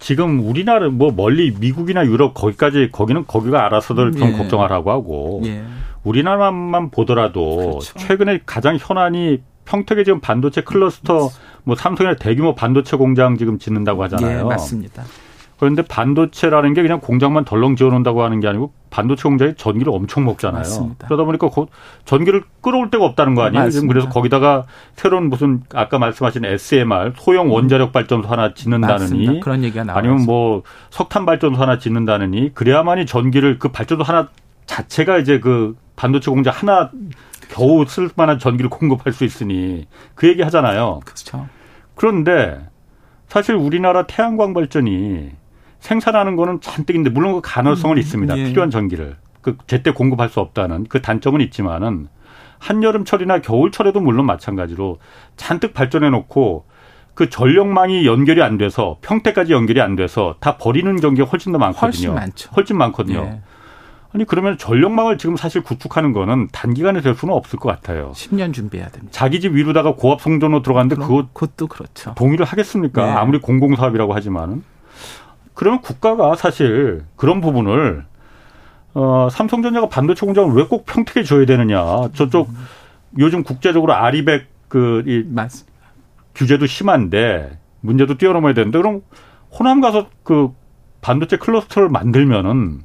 [0.02, 4.32] 지금 우리나라 뭐 멀리 미국이나 유럽 거기까지 거기는 거기가 알아서들 좀 예.
[4.32, 5.62] 걱정하라고 하고 예.
[6.02, 7.98] 우리나라만 보더라도 그렇죠.
[7.98, 11.30] 최근에 가장 현안이 평택에 지금 반도체 클러스터
[11.62, 14.40] 뭐 삼성이나 대규모 반도체 공장 지금 짓는다고 하잖아요.
[14.40, 15.04] 예, 맞습니다.
[15.62, 20.58] 그런데 반도체라는 게 그냥 공장만 덜렁 지어놓는다고 하는 게 아니고 반도체 공장이 전기를 엄청 먹잖아요.
[20.58, 21.06] 맞습니다.
[21.06, 21.48] 그러다 보니까
[22.04, 23.70] 전기를 끌어올 데가 없다는 거 아니에요?
[23.70, 24.64] 지금 그래서 거기다가
[24.96, 29.32] 새로운 무슨 아까 말씀하신 SMR 소형 원자력 발전소 하나 짓는다느니 맞습니다.
[29.44, 30.00] 그런 얘기가 나와요.
[30.00, 34.30] 아니면 뭐 석탄 발전소 하나 짓는다느니 그래야만이 전기를 그 발전소 하나
[34.66, 36.90] 자체가 이제 그 반도체 공장 하나
[37.50, 39.86] 겨우 쓸 만한 전기를 공급할 수 있으니
[40.16, 41.02] 그 얘기 하잖아요.
[41.04, 41.46] 그렇죠.
[41.94, 42.66] 그런데
[43.28, 45.40] 사실 우리나라 태양광 발전이
[45.82, 48.38] 생산하는 거는 잔뜩인데 물론 그 가능성은 음, 있습니다.
[48.38, 48.44] 예.
[48.44, 52.06] 필요한 전기를 그 제때 공급할 수 없다는 그 단점은 있지만은
[52.60, 54.98] 한여름철이나 겨울철에도 물론 마찬가지로
[55.36, 56.66] 잔뜩 발전해 놓고
[57.14, 61.86] 그 전력망이 연결이 안 돼서 평택까지 연결이 안 돼서 다 버리는 전기가 훨씬 더 많거든요.
[61.86, 62.50] 훨씬 많죠.
[62.56, 63.18] 훨씬 많거든요.
[63.18, 63.40] 예.
[64.14, 68.12] 아니 그러면 전력망을 지금 사실 구축하는 거는 단기간에 될 수는 없을 것 같아요.
[68.14, 69.10] 10년 준비해야 됩니다.
[69.10, 72.14] 자기 집 위로다가 고압 송전로 들어갔는데 그것 그것도 그렇죠.
[72.14, 73.04] 동의를 하겠습니까?
[73.04, 73.10] 네.
[73.10, 74.62] 아무리 공공 사업이라고 하지만은
[75.54, 78.04] 그러면 국가가 사실 그런 부분을
[78.94, 81.82] 어 삼성전자가 반도체 공장을 왜 꼭 평택에 줘야 되느냐?
[82.14, 82.56] 저쪽 음.
[83.18, 85.24] 요즘 국제적으로 아리백 그이
[86.34, 89.02] 규제도 심한데 문제도 뛰어넘어야 되는데 그럼
[89.50, 90.50] 호남 가서 그
[91.02, 92.80] 반도체 클러스터를 만들면은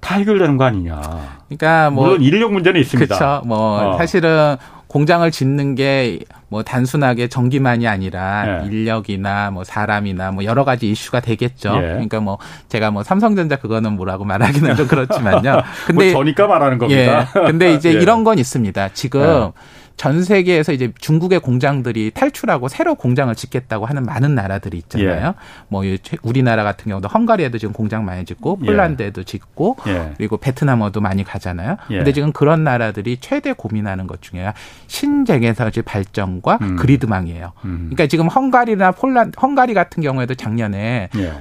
[0.00, 1.00] 다 해결되는 거 아니냐.
[1.48, 3.16] 그러니까 뭐 물론 인력 문제는 있습니다.
[3.18, 3.46] 그렇죠.
[3.46, 3.96] 뭐 어.
[3.98, 4.56] 사실은
[4.94, 6.20] 공장을 짓는 게
[6.54, 8.66] 뭐 단순하게 전기만이 아니라 예.
[8.68, 11.74] 인력이나 뭐 사람이나 뭐 여러 가지 이슈가 되겠죠.
[11.78, 11.80] 예.
[11.80, 12.38] 그러니까 뭐
[12.68, 15.50] 제가 뭐 삼성전자 그거는 뭐라고 말하기는 좀 그렇지만요.
[15.52, 17.28] 뭐 근데 뭐 저니까 말하는 겁니다.
[17.34, 17.40] 예.
[17.40, 17.94] 근데 이제 예.
[17.94, 18.90] 이런 건 있습니다.
[18.90, 19.52] 지금 예.
[19.96, 25.28] 전 세계에서 이제 중국의 공장들이 탈출하고 새로 공장을 짓겠다고 하는 많은 나라들이 있잖아요.
[25.28, 25.34] 예.
[25.68, 25.82] 뭐
[26.22, 28.66] 우리나라 같은 경우도 헝가리에도 지금 공장 많이 짓고 예.
[28.66, 30.12] 폴란드에도 짓고 예.
[30.16, 31.76] 그리고 베트남어도 많이 가잖아요.
[31.90, 31.96] 예.
[31.98, 34.52] 근데 지금 그런 나라들이 최대 고민하는 것 중에
[34.88, 36.76] 신재생에너지 발전과 음.
[36.76, 37.52] 그리드망이에요.
[37.64, 37.90] 음.
[37.90, 41.32] 그러니까 지금 헝가리나 폴란드 헝가리 같은 경우에도 작년에 예.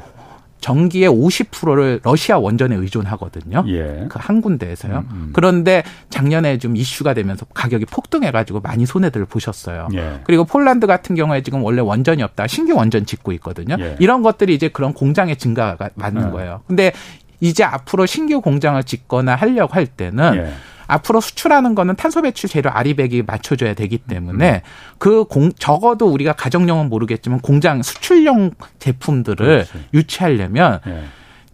[0.64, 3.66] 전기의 50%를 러시아 원전에 의존하거든요.
[3.68, 4.06] 예.
[4.08, 5.00] 그한 군데에서요.
[5.00, 5.30] 음, 음.
[5.34, 9.90] 그런데 작년에 좀 이슈가 되면서 가격이 폭등해가지고 많이 손해들을 보셨어요.
[9.94, 10.22] 예.
[10.24, 13.76] 그리고 폴란드 같은 경우에 지금 원래 원전이 없다 신규 원전 짓고 있거든요.
[13.78, 13.98] 예.
[14.00, 16.32] 이런 것들이 이제 그런 공장의 증가가 맞는 예.
[16.32, 16.62] 거예요.
[16.66, 16.94] 근데
[17.42, 20.54] 이제 앞으로 신규 공장을 짓거나 하려고 할 때는 예.
[20.88, 24.60] 앞으로 수출하는 거는 탄소 배출 재료 아리백이 맞춰줘야 되기 때문에 음.
[24.98, 29.72] 그 공, 적어도 우리가 가정용은 모르겠지만 공장 수출용 제품들을 그렇지.
[29.94, 31.04] 유치하려면 네.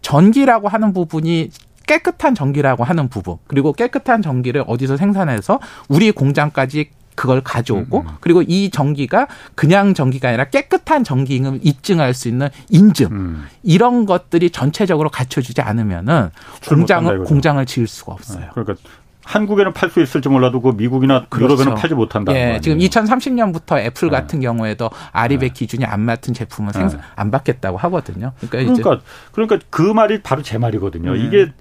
[0.02, 1.50] 전기라고 하는 부분이
[1.86, 8.14] 깨끗한 전기라고 하는 부분 그리고 깨끗한 전기를 어디서 생산해서 우리 공장까지 그걸 가져오고 음, 음.
[8.22, 13.46] 그리고 이 전기가 그냥 전기가 아니라 깨끗한 전기임을 입증할 수 있는 인증 음.
[13.62, 16.30] 이런 것들이 전체적으로 갖춰지지 않으면은
[16.70, 18.40] 공장을 공장을 지을 수가 없어요.
[18.40, 18.48] 네.
[18.54, 18.76] 그러니까
[19.30, 21.54] 한국에는 팔 수 있을지 몰라도 그 미국이나 그렇죠.
[21.54, 22.34] 유럽에는 팔지 못한다.
[22.34, 24.18] 예, 지금 2030년부터 애플 네.
[24.18, 25.54] 같은 경우에도 아리백 네.
[25.54, 27.06] 기준이 안 맞은 제품은 생산 네.
[27.16, 28.32] 안 받겠다고 하거든요.
[28.50, 29.00] 그러니까 그러니까,
[29.32, 31.14] 그러니까 그 말이 바로 제 말이거든요.
[31.14, 31.20] 네.
[31.20, 31.52] 이게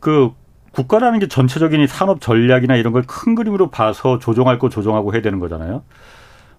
[0.00, 0.30] 그
[0.72, 5.40] 국가라는 게 전체적인 산업 전략이나 이런 걸 큰 그림으로 봐서 조정할 거 조정하고 해야 되는
[5.40, 5.82] 거잖아요.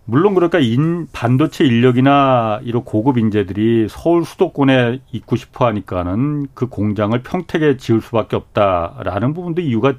[0.06, 7.18] 물론 그러니까 인 반도체 인력이나 이런 고급 인재들이 서울 수도권에 있고 싶어 하니까는 그 공장을
[7.22, 9.94] 평택에 지을 수밖에 없다라는 부분도 이유가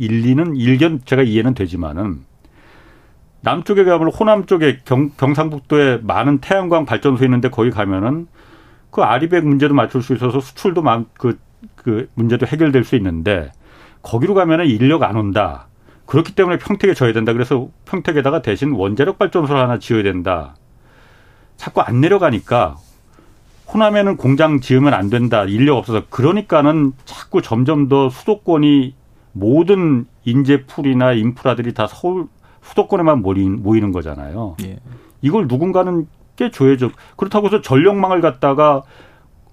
[0.00, 2.24] 일리는 일견 제가 이해는 되지만은
[3.42, 8.26] 남쪽에 가면 호남 쪽에 경, 경상북도에 많은 태양광 발전소 있는데 거기 가면은
[8.90, 10.82] 그 아리백 문제도 맞출 수 있어서 수출도
[11.18, 11.38] 그,
[11.76, 13.52] 그 문제도 해결될 수 있는데
[14.02, 15.68] 거기로 가면은 인력 안 온다.
[16.06, 17.32] 그렇기 때문에 평택에 져야 된다.
[17.34, 20.56] 그래서 평택에다가 대신 원자력 발전소를 하나 지어야 된다.
[21.56, 22.76] 자꾸 안 내려가니까
[23.72, 25.44] 호남에는 공장 지으면 안 된다.
[25.44, 28.94] 인력 없어서 그러니까는 자꾸 점점 더 수도권이
[29.32, 32.26] 모든 인재풀이나 인프라들이 다 서울
[32.62, 34.56] 수도권에만 모이는 거잖아요.
[34.62, 34.78] 예.
[35.22, 36.06] 이걸 누군가는
[36.36, 36.90] 깨줘야죠.
[37.16, 38.82] 그렇다고 해서 전력망을 갖다가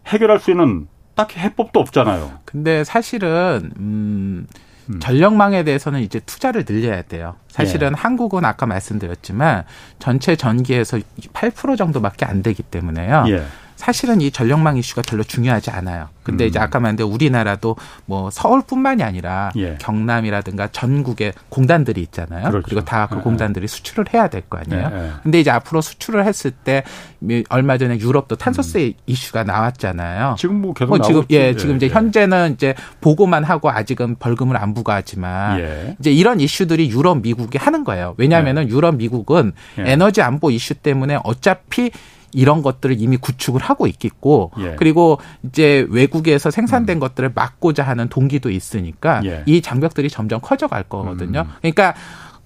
[0.08, 2.32] 해결할 수 있는 딱히 해법도 없잖아요.
[2.46, 4.48] 근데 사실은 음,
[4.90, 5.00] 음.
[5.00, 7.36] 전력망에 대해서는 이제 투자를 늘려야 돼요.
[7.50, 7.96] 사실은 예.
[7.96, 9.64] 한국은 아까 말씀드렸지만
[10.00, 11.00] 전체 전기에서
[11.34, 13.26] 8% 정도밖에 안 되기 때문에요.
[13.30, 13.44] 예.
[13.78, 16.10] 사실은 이 전력망 이슈가 별로 중요하지 않아요.
[16.24, 16.50] 근데 음.
[16.50, 19.78] 이제 아까 말한 대로 우리나라도 뭐 서울뿐만이 아니라 예.
[19.80, 22.50] 경남이라든가 전국에 공단들이 있잖아요.
[22.50, 22.66] 그렇죠.
[22.66, 23.22] 그리고 다그 예.
[23.22, 24.92] 공단들이 수출을 해야 될 거 아니에요.
[24.94, 25.12] 예.
[25.24, 26.84] 근데 이제 앞으로 수출을 했을 때
[27.50, 28.94] 얼마 전에 유럽도 탄소세 음.
[29.06, 30.36] 이슈가 나왔잖아요.
[30.38, 31.90] 지금 뭐 계속 뭐 지금 예, 지금 이제 예.
[31.90, 35.96] 현재는 이제 보고만 하고 아직은 벌금을 안 부과하지만 예.
[36.00, 38.16] 이제 이런 이슈들이 유럽 미국이 하는 거예요.
[38.18, 38.70] 왜냐하면은 예.
[38.70, 41.92] 유럽 미국은 에너지 안보 이슈 때문에 어차피
[42.34, 44.76] 이런 것들을 이미 구축을 하고 있겠고 예.
[44.78, 47.00] 그리고 이제 외국에서 생산된 음.
[47.00, 49.44] 것들을 막고자 하는 동기도 있으니까 예.
[49.46, 51.42] 이 장벽들이 점점 커져갈 거거든요.
[51.42, 51.54] 음.
[51.62, 51.94] 그러니까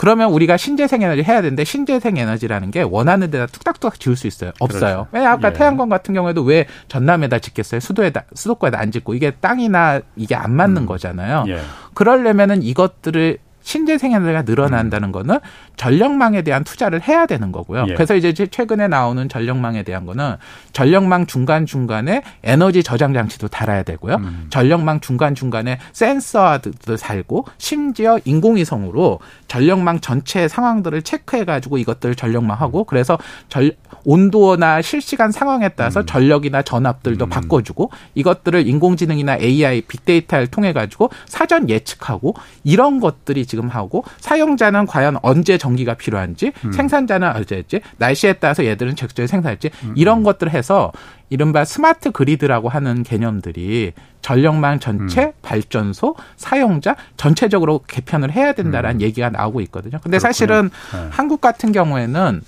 [0.01, 4.51] 그러면 우리가 신재생 에너지 해야 되는데 신재생 에너지라는 게 원하는 데다 뚝딱뚝딱 지을 수 있어요.
[4.59, 4.79] 없어요.
[4.81, 5.07] 그렇죠.
[5.11, 5.53] 왜 아까 예.
[5.53, 7.79] 태양광 같은 경우에도 왜 전남에다 짓겠어요?
[7.79, 10.85] 수도에다 수도권에다 안 짓고 이게 땅이나 이게 안 맞는 음.
[10.87, 11.45] 거잖아요.
[11.49, 11.59] 예.
[11.93, 15.11] 그러려면은 이것들을 신재생 에너지가 늘어난다는 음.
[15.11, 15.39] 거는
[15.77, 17.85] 전력망에 대한 투자를 해야 되는 거고요.
[17.89, 17.93] 예.
[17.93, 20.35] 그래서 이제 최근에 나오는 전력망에 대한 거는
[20.73, 24.15] 전력망 중간 중간에 에너지 저장 장치도 달아야 되고요.
[24.15, 24.47] 음.
[24.49, 33.17] 전력망 중간 중간에 센서도 살고 심지어 인공위성으로 전력망 전체 상황들을 체크해 가지고 이것들 전력망하고 그래서
[33.49, 33.71] 전
[34.03, 36.05] 온도나 실시간 상황에 따라서 음.
[36.05, 37.29] 전력이나 전압들도 음.
[37.29, 45.17] 바꿔주고 이것들을 인공지능이나 AI, 빅데이터를 통해 가지고 사전 예측하고 이런 것들이 지금 하고 사용자는 과연
[45.21, 46.71] 언제 전기가 필요한지 음.
[46.71, 49.93] 생산자는 어제지 날씨에 따라서 얘들은 적절히 생산할지 음.
[49.97, 50.93] 이런 것들을 해서
[51.29, 53.91] 이른바 스마트 그리드라고 하는 개념들이
[54.21, 55.31] 전력망 전체, 음.
[55.41, 59.01] 발전소, 사용자 전체적으로 개편을 해야 된다라는 음.
[59.01, 59.99] 얘기가 나오고 있거든요.
[60.01, 60.19] 근데 그렇군요.
[60.19, 61.07] 사실은 네.
[61.11, 62.41] 한국 같은 경우에는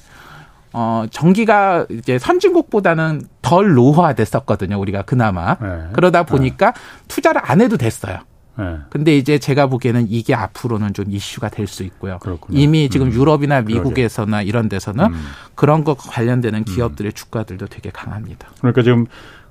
[0.71, 4.79] 어, 전기가 이제 선진국보다는 덜 노화됐었거든요.
[4.79, 5.55] 우리가 그나마.
[5.55, 5.89] 네.
[5.91, 6.81] 그러다 보니까 네.
[7.09, 8.19] 투자를 안 해도 됐어요.
[8.55, 8.77] 네.
[8.89, 12.19] 근데 이제 제가 보기에는 이게 앞으로는 좀 이슈가 될 수 있고요.
[12.19, 12.59] 그렇군요.
[12.59, 13.13] 이미 지금 음.
[13.13, 14.47] 유럽이나 미국에서나 그러게.
[14.49, 15.25] 이런 데서는 음.
[15.55, 16.63] 그런 것 관련되는 음.
[16.65, 17.13] 기업들의 음.
[17.13, 18.49] 주가들도 되게 강합니다.
[18.59, 19.05] 그러니까 지금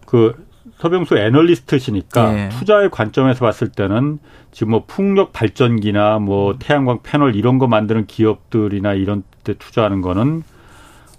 [0.07, 0.35] 그
[0.79, 2.49] 서병수 애널리스트시니까 네.
[2.51, 4.19] 투자의 관점에서 봤을 때는
[4.53, 6.57] 지금 뭐 풍력 발전기나 뭐 음.
[6.61, 10.45] 태양광 패널 이런 거 만드는 기업들이나 이런 데 투자하는 거는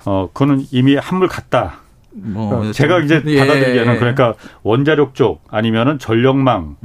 [0.05, 1.79] 어 그거는 이미 한물 갔다.
[2.15, 3.39] 뭐 제가 이제 예.
[3.39, 6.77] 받아들이기에는 그러니까 원자력 쪽 아니면은 전력망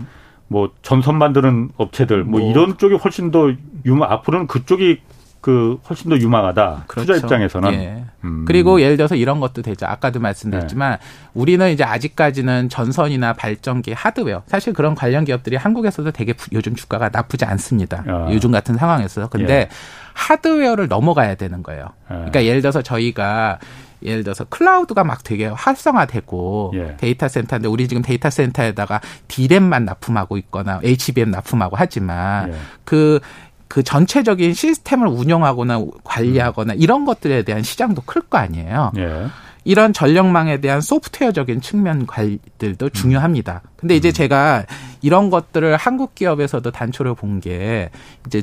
[0.48, 2.50] 뭐 전선 만드는 업체들 뭐, 뭐.
[2.50, 3.52] 이런 쪽이 훨씬 더
[3.84, 5.00] 유망 앞으로는 그쪽이
[5.40, 7.12] 그 훨씬 더 유망하다 그렇죠.
[7.12, 8.04] 투자 입장에서는 예.
[8.24, 8.44] 음.
[8.44, 10.98] 그리고 예를 들어서 이런 것도 되죠 아까도 말씀드렸지만 네.
[11.32, 17.44] 우리는 이제 아직까지는 전선이나 발전기 하드웨어 사실 그런 관련 기업들이 한국에서도 되게 요즘 주가가 나쁘지
[17.44, 18.28] 않습니다 아.
[18.32, 19.68] 요즘 같은 상황에서 근데 예.
[20.14, 22.14] 하드웨어를 넘어가야 되는 거예요 예.
[22.14, 23.60] 그러니까 예를 들어서 저희가
[24.02, 26.96] 예를 들어서 cloud가 막 되게 활성화되고 예.
[26.98, 32.54] 데이터 센터인데 우리 지금 데이터 센터에다가 디램만 납품하고 있거나 HBM 납품하고 하지만 예.
[32.84, 33.20] 그그
[33.68, 36.78] 그 전체적인 시스템을 운영하거나 관리하거나 음.
[36.80, 38.92] 이런 것들에 대한 시장도 클 거 아니에요.
[38.98, 39.26] 예.
[39.64, 42.90] 이런 전력망에 대한 소프트웨어적인 측면 관리들도 음.
[42.90, 43.62] 중요합니다.
[43.76, 44.12] 근데 이제 음.
[44.12, 44.64] 제가
[45.02, 47.90] 이런 것들을 한국 기업에서도 단초를 본 게
[48.26, 48.42] 이제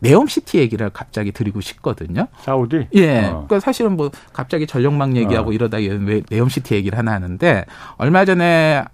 [0.00, 2.26] 네옴시티 얘기를 갑자기 드리고 싶거든요.
[2.42, 2.88] 사우디?
[2.94, 3.18] 예.
[3.26, 3.30] 어.
[3.46, 5.52] 그러니까 사실은 뭐 갑자기 전력망 얘기하고 어.
[5.52, 7.64] 이러다 왜 네옴시티 얘기를 하나 하는데
[7.96, 8.84] 얼마 전에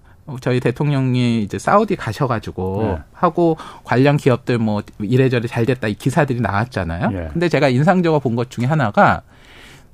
[0.41, 3.03] 저희 대통령이 이제 사우디 가셔가지고 네.
[3.13, 7.11] 하고 관련 기업들 뭐 이래저래 잘 됐다 이 기사들이 나왔잖아요.
[7.13, 7.29] 예.
[7.33, 9.23] 근데 제가 인상적으로 본 것 중에 하나가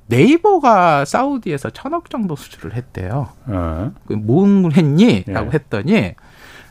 [0.07, 3.29] 네이버가 사우디에서 천억 정도 수출을 했대요.
[3.47, 3.91] 어.
[4.09, 5.23] 뭘 했니?
[5.27, 5.51] 라고 예.
[5.53, 6.13] 했더니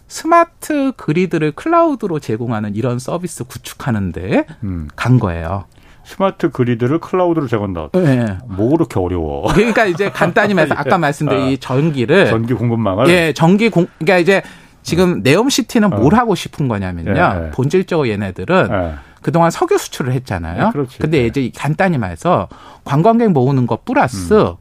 [0.08, 4.88] smart grid를 cloud로 제공하는 이런 서비스 구축하는데 음.
[4.96, 5.66] 간 거예요.
[6.04, 7.90] smart grid를 cloud로 제공한다.
[7.92, 8.38] 네.
[8.46, 9.52] 뭐 그렇게 어려워.
[9.52, 14.42] 그러니까 이제 간단히 말해서 아까 말씀드린 이 전기를 전기 공급망을 예, 전기 공 그러니까 이제
[14.82, 17.50] 지금 네옴시티는 뭘 하고 싶은 거냐면요.
[17.52, 20.72] 본질적으로 얘네들은 그동안 석유 수출을 했잖아요.
[20.74, 22.48] 네, 근데 이제 간단히 말해서
[22.84, 24.54] 관광객 모으는 것 플러스 음.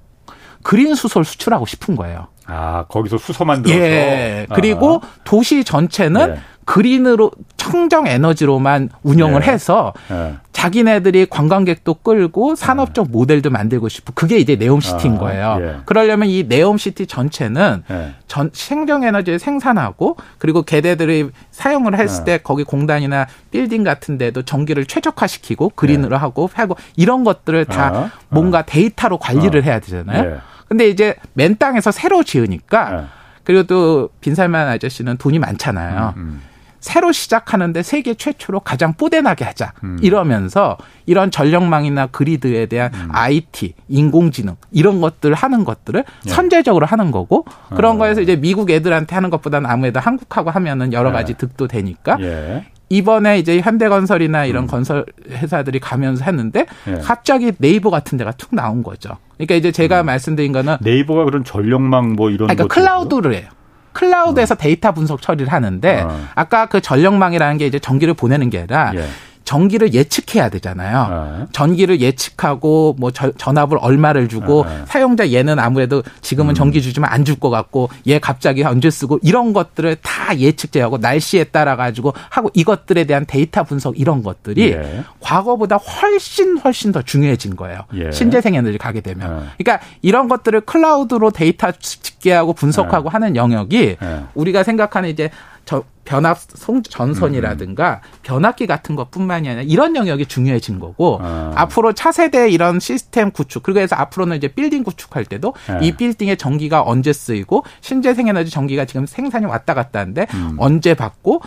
[0.64, 2.28] green 수소를 수출하고 싶은 거예요.
[2.48, 3.80] 아, 거기서 수소 만들어서.
[3.80, 4.48] 예.
[4.54, 5.08] 그리고 아.
[5.24, 6.40] 도시 전체는 예.
[6.68, 9.52] green으로 청정 에너지로만 운영을 예.
[9.52, 10.36] 해서 예.
[10.52, 13.12] 자기네들이 관광객도 끌고 산업적 예.
[13.12, 15.58] 모델도 만들고 싶고 그게 이제 네옴시티인 아, 거예요.
[15.62, 15.76] 예.
[15.86, 18.16] 그러려면 이 네옴시티 전체는 예.
[18.28, 24.86] 전 청정 에너지를 생산하고 그리고 걔네들이 사용을 했을 때 거기 공단이나 빌딩 같은 데도 전기를
[24.86, 29.64] 최적화시키고 green으로 하고 하고 이런 것들을 다 아, 뭔가 데이터로 관리를 아.
[29.64, 30.40] 해야 되잖아요.
[30.68, 33.10] 근데 이제 맨 땅에서 새로 지으니까
[33.44, 36.14] 그리고 또 빈살만 아저씨는 돈이 많잖아요.
[36.18, 36.42] 음, 음.
[36.80, 39.74] 새로 시작하는데 세계 최초로 가장 뽀대나게 하자.
[39.84, 39.98] 음.
[40.02, 43.10] 이러면서 이런 전력망이나 그리드에 대한 음.
[43.12, 46.30] IT, 인공지능 이런 것들 하는 것들을 예.
[46.30, 47.98] 선제적으로 하는 거고 그런 어.
[48.00, 51.38] 거에서 이제 미국 애들한테 하는 것보다는 아무래도 한국하고 하면은 여러 가지 예.
[51.38, 52.66] 득도 되니까 예.
[52.90, 54.68] 이번에 이제 현대건설이나 이런 음.
[54.68, 57.00] 건설 회사들이 가면서 했는데 예.
[57.00, 59.18] 갑자기 네이버 같은 데가 툭 나온 거죠.
[59.36, 60.06] 그러니까 이제 제가 음.
[60.06, 63.50] 말씀드린 거는 네이버가 그런 전력망 뭐 이런 그러니까 클라우드를 해요.
[63.98, 64.58] cloud에서 어.
[64.58, 66.28] 데이터 분석 처리를 하는데 어.
[66.36, 69.08] 아까 그 전력망이라는 게 이제 전기를 보내는 게 아니라 예.
[69.48, 71.38] 전기를 예측해야 되잖아요.
[71.40, 71.46] 네.
[71.54, 74.82] 전기를 예측하고 뭐 저, 전압을 얼마를 주고 네.
[74.88, 76.54] 사용자 얘는 아무래도 지금은 음.
[76.56, 80.98] 전기 주지만 안 줄 것 같고 얘 갑자기 언제 쓰고 이런 것들을 다 예측 제어하고
[80.98, 85.04] 날씨에 따라 가지고 하고 이것들에 대한 데이터 분석 이런 것들이 예.
[85.22, 87.82] 과거보다 훨씬 훨씬 더 중요해진 거예요.
[87.94, 88.12] 예.
[88.12, 89.30] 신재생 에너지 가게 되면.
[89.30, 89.64] 예.
[89.64, 93.12] 그러니까 이런 것들을 cloud로 데이터 집계하고 분석하고 예.
[93.12, 94.24] 하는 영역이 예.
[94.34, 95.30] 우리가 생각하는 이제
[95.68, 98.20] 저 변압 송 전선이라든가 음.
[98.24, 101.52] 변압기 같은 것뿐만이 아니라 이런 영역이 중요해진 거고 아.
[101.56, 105.86] 앞으로 차세대 이런 시스템 구축 그리고 해서 앞으로는 이제 빌딩 구축할 때도 네.
[105.86, 110.56] 이 빌딩의 전기가 언제 쓰이고 신재생 에너지 전기가 지금 생산이 왔다 갔다 하는데 음.
[110.58, 111.42] 언제 받고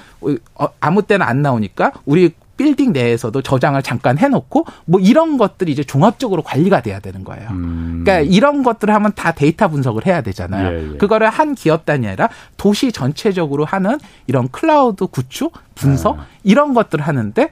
[0.54, 5.82] 어, 아무 때나 안 나오니까 우리 빌딩 내에서도 저장을 잠깐 해놓고 뭐 이런 것들이 이제
[5.82, 7.48] 종합적으로 관리가 돼야 되는 거예요.
[7.52, 8.02] 음.
[8.04, 10.68] 그러니까 이런 것들을 하면 다 데이터 분석을 해야 되잖아요.
[10.70, 10.96] 예, 예.
[10.98, 16.26] 그거를 한 기업 단위 아니라 도시 전체적으로 하는 이런 클라우드 구축, 분석 아.
[16.42, 17.48] 이런 것들을 하는데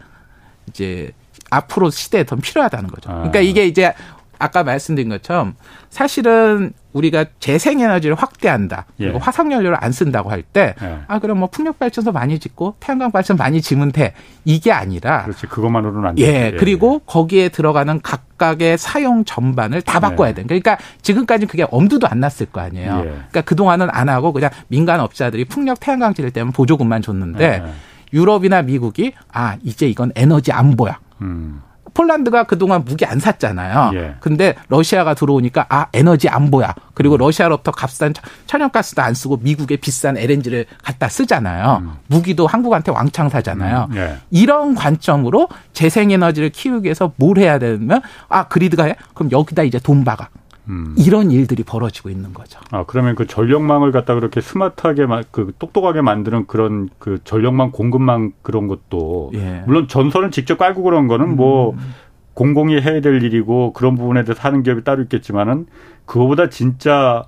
[0.69, 1.13] 이제
[1.49, 3.09] 앞으로 시대에 더 필요하다는 거죠.
[3.09, 3.43] 그러니까 아.
[3.43, 3.95] 이게 이제
[4.39, 5.55] 아까 말씀드린 것처럼
[5.91, 8.87] 사실은 우리가 재생에너지를 확대한다.
[8.97, 9.19] 그리고 예.
[9.21, 10.99] 화석연료를 안 쓴다고 할 때, 예.
[11.07, 14.15] 아, 그럼 뭐 풍력발전소 많이 짓고 태양광 발전 많이 지면 돼.
[14.45, 15.25] 이게 아니라.
[15.25, 15.47] 그렇지.
[15.47, 16.23] 그것만으로는 안 돼.
[16.23, 16.27] 예.
[16.47, 16.57] 예.
[16.59, 20.43] 그리고 거기에 들어가는 각각의 사용 전반을 다 바꿔야 돼.
[20.43, 22.99] 그러니까 지금까지 그게 엄두도 안 났을 거 아니에요.
[22.99, 23.03] 예.
[23.03, 27.73] 그러니까 그동안은 안 하고 그냥 민간 업자들이 풍력 태양광 지를 때면 보조금만 줬는데 예.
[28.13, 30.99] 유럽이나 미국이 아, 이제 이건 에너지 안보야.
[31.21, 31.63] 음.
[31.99, 33.91] 폴란드가 그동안 무기 안 샀잖아요.
[33.95, 34.15] 예.
[34.21, 36.73] 근데 러시아가 들어오니까 아 에너지 안보야.
[36.95, 37.19] 그리고 음.
[37.19, 38.15] 러시아로부터 값싼
[38.47, 41.83] 천연가스도 안 쓰고 미국에 비싼 LNG를 갖다 쓰잖아요.
[41.83, 41.93] 음.
[42.07, 43.89] 무기도 한국한테 왕창 사잖아요.
[43.91, 43.97] 음.
[43.97, 44.17] 예.
[44.31, 48.95] 이런 관점으로 재생에너지를 키우기 위해서 뭘 해야 되면 아 그리드가 해?
[49.15, 50.29] 그럼 여기다 이제 돈 박아.
[50.69, 50.95] 음.
[50.99, 52.61] 이런 일들이 벌어지고 있는 거죠.
[52.71, 58.69] 아 그러면 그 전력망을 갖다 그렇게 스마트하게 그 똑똑하게 만드는 그런 그 전력망 공급망 그런
[58.69, 59.63] 것도 예.
[59.67, 61.95] 물론 전선을 직접 깔고 그런 거는 뭐 음.
[62.35, 65.67] 공공이 해야 될 일이고 그런 부분에 대해서 하는 기업이 따로 있겠지만은
[66.05, 67.25] 그거보다 진짜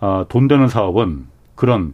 [0.00, 1.92] 어, 돈 되는 사업은 그런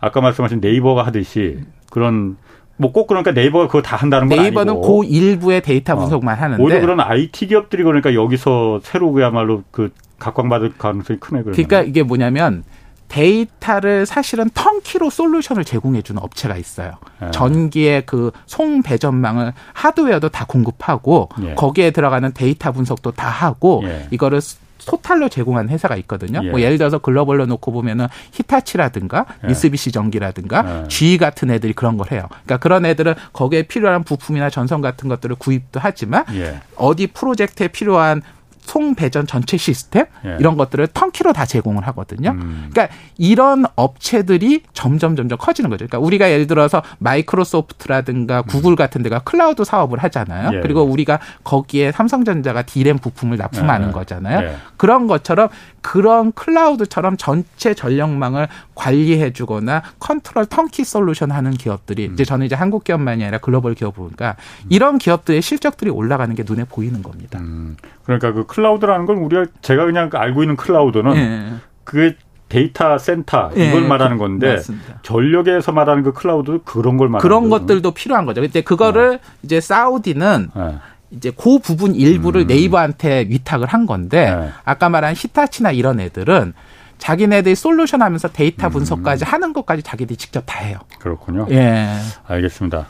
[0.00, 2.36] 아까 말씀하신 네이버가 하듯이 그런
[2.76, 5.00] 뭐꼭 그러니까 네이버가 그거 다 한다는 건 네이버는 아니고.
[5.00, 5.96] 그 일부의 데이터 어.
[5.96, 6.40] 분석만 어.
[6.42, 9.90] 하는데 오히려 그런 IT 기업들이 그러니까 여기서 새로 그야말로 그
[10.22, 11.42] 각광받을 가능성이 크네.
[11.42, 11.52] 그러면.
[11.52, 12.64] 그러니까 이게 뭐냐면
[13.08, 16.92] 데이터를 사실은 턴키로 솔루션을 제공해주는 업체가 있어요.
[17.22, 17.30] 예.
[17.30, 21.54] 전기의 그 송배전망을 하드웨어도 다 공급하고 예.
[21.54, 24.06] 거기에 들어가는 데이터 분석도 다 하고 예.
[24.10, 24.40] 이거를
[24.86, 26.40] total로 제공한 회사가 있거든요.
[26.42, 26.50] 예.
[26.50, 29.48] 뭐 예를 들어서 글로벌로 놓고 보면은 히타치라든가 예.
[29.48, 30.88] 미쓰비시 전기라든가 예.
[30.88, 32.28] GE 같은 애들이 그런 걸 해요.
[32.30, 36.60] 그러니까 그런 애들은 거기에 필요한 부품이나 전선 같은 것들을 구입도 하지만 예.
[36.76, 38.22] 어디 프로젝트에 필요한
[38.62, 40.36] 송배전 전체 시스템 예.
[40.38, 42.30] 이런 것들을 turnkey로 다 제공을 하거든요.
[42.30, 42.70] 음.
[42.72, 45.86] 그러니까 이런 업체들이 점점 점점 커지는 거죠.
[45.86, 48.42] 그러니까 우리가 예를 들어서 마이크로소프트라든가 음.
[48.46, 50.56] 구글 같은 데가 클라우드 사업을 하잖아요.
[50.56, 50.60] 예.
[50.60, 53.92] 그리고 우리가 거기에 삼성전자가 디램 부품을 납품하는 예.
[53.92, 54.46] 거잖아요.
[54.46, 54.56] 예.
[54.76, 55.48] 그런 것처럼
[55.82, 62.14] 그런 cloud처럼 전체 전력망을 관리해 주거나 컨트롤 turnkey solution 하는 기업들이 음.
[62.14, 64.66] 이제 저는 이제 한국 기업만이 아니라 글로벌 기업 보니까 음.
[64.70, 67.38] 이런 기업들의 실적들이 올라가는 게 눈에 보이는 겁니다.
[67.40, 67.76] 음.
[68.04, 71.52] 그러니까 그 cloud라는 건 우리가 제가 그냥 알고 있는 cloud는 예.
[71.84, 72.16] 그게
[72.48, 74.98] 데이터 센터 예, 이걸 예, 말하는 건데 맞습니다.
[75.02, 77.66] 전력에서 말하는 그 클라우드 그런 걸 말하는 그런 거는.
[77.66, 78.42] 것들도 필요한 거죠.
[78.42, 79.18] 근데 그거를 네.
[79.42, 80.74] 이제 사우디는 네.
[81.12, 82.46] 이제 그 부분 일부를 음.
[82.46, 84.48] 네이버한테 위탁을 한 건데 네.
[84.64, 86.54] 아까 말한 히타치나 이런 애들은
[86.98, 88.72] 자기네들이 솔루션 하면서 데이터 음.
[88.72, 89.26] 분석까지 음.
[89.32, 90.78] 하는 것까지 자기들이 직접 다 해요.
[91.00, 91.46] 그렇군요.
[91.50, 91.88] 예.
[92.26, 92.86] 알겠습니다.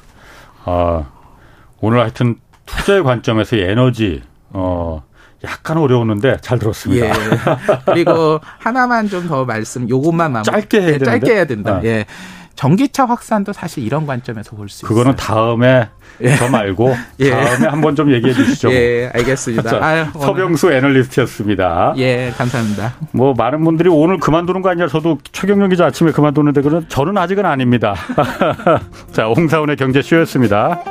[0.65, 1.05] 아,
[1.81, 5.03] 오늘 하여튼 투자의 관점에서 에너지, 어,
[5.45, 7.07] 약간 어려웠는데 잘 들었습니다.
[7.07, 7.13] 예.
[7.87, 10.45] 그리고 하나만 좀 더 말씀, 요것만 마무리.
[10.45, 11.05] 짧게 해야 된다.
[11.07, 11.75] 짧게 해야 된다.
[11.77, 11.85] 아.
[11.85, 12.05] 예.
[12.55, 14.89] 전기차 확산도 사실 이런 관점에서 볼 수 있어요.
[14.89, 15.89] 그거는 다음에
[16.21, 16.37] 예.
[16.37, 17.31] 저 말고 예.
[17.31, 18.71] 다음에 한번 좀 얘기해 주시죠.
[18.73, 19.69] 예, 알겠습니다.
[19.71, 21.95] 자, 아유, 서병수 애널리스트였습니다.
[21.97, 22.95] 예, 감사합니다.
[23.13, 24.87] 뭐 많은 분들이 오늘 그만두는 거 아니야?
[24.89, 27.95] 저도 최경영 기자 아침에 그만두는데 그는 저는 아직은 아닙니다.
[29.13, 30.83] 자, 홍사원의 경제쇼였습니다.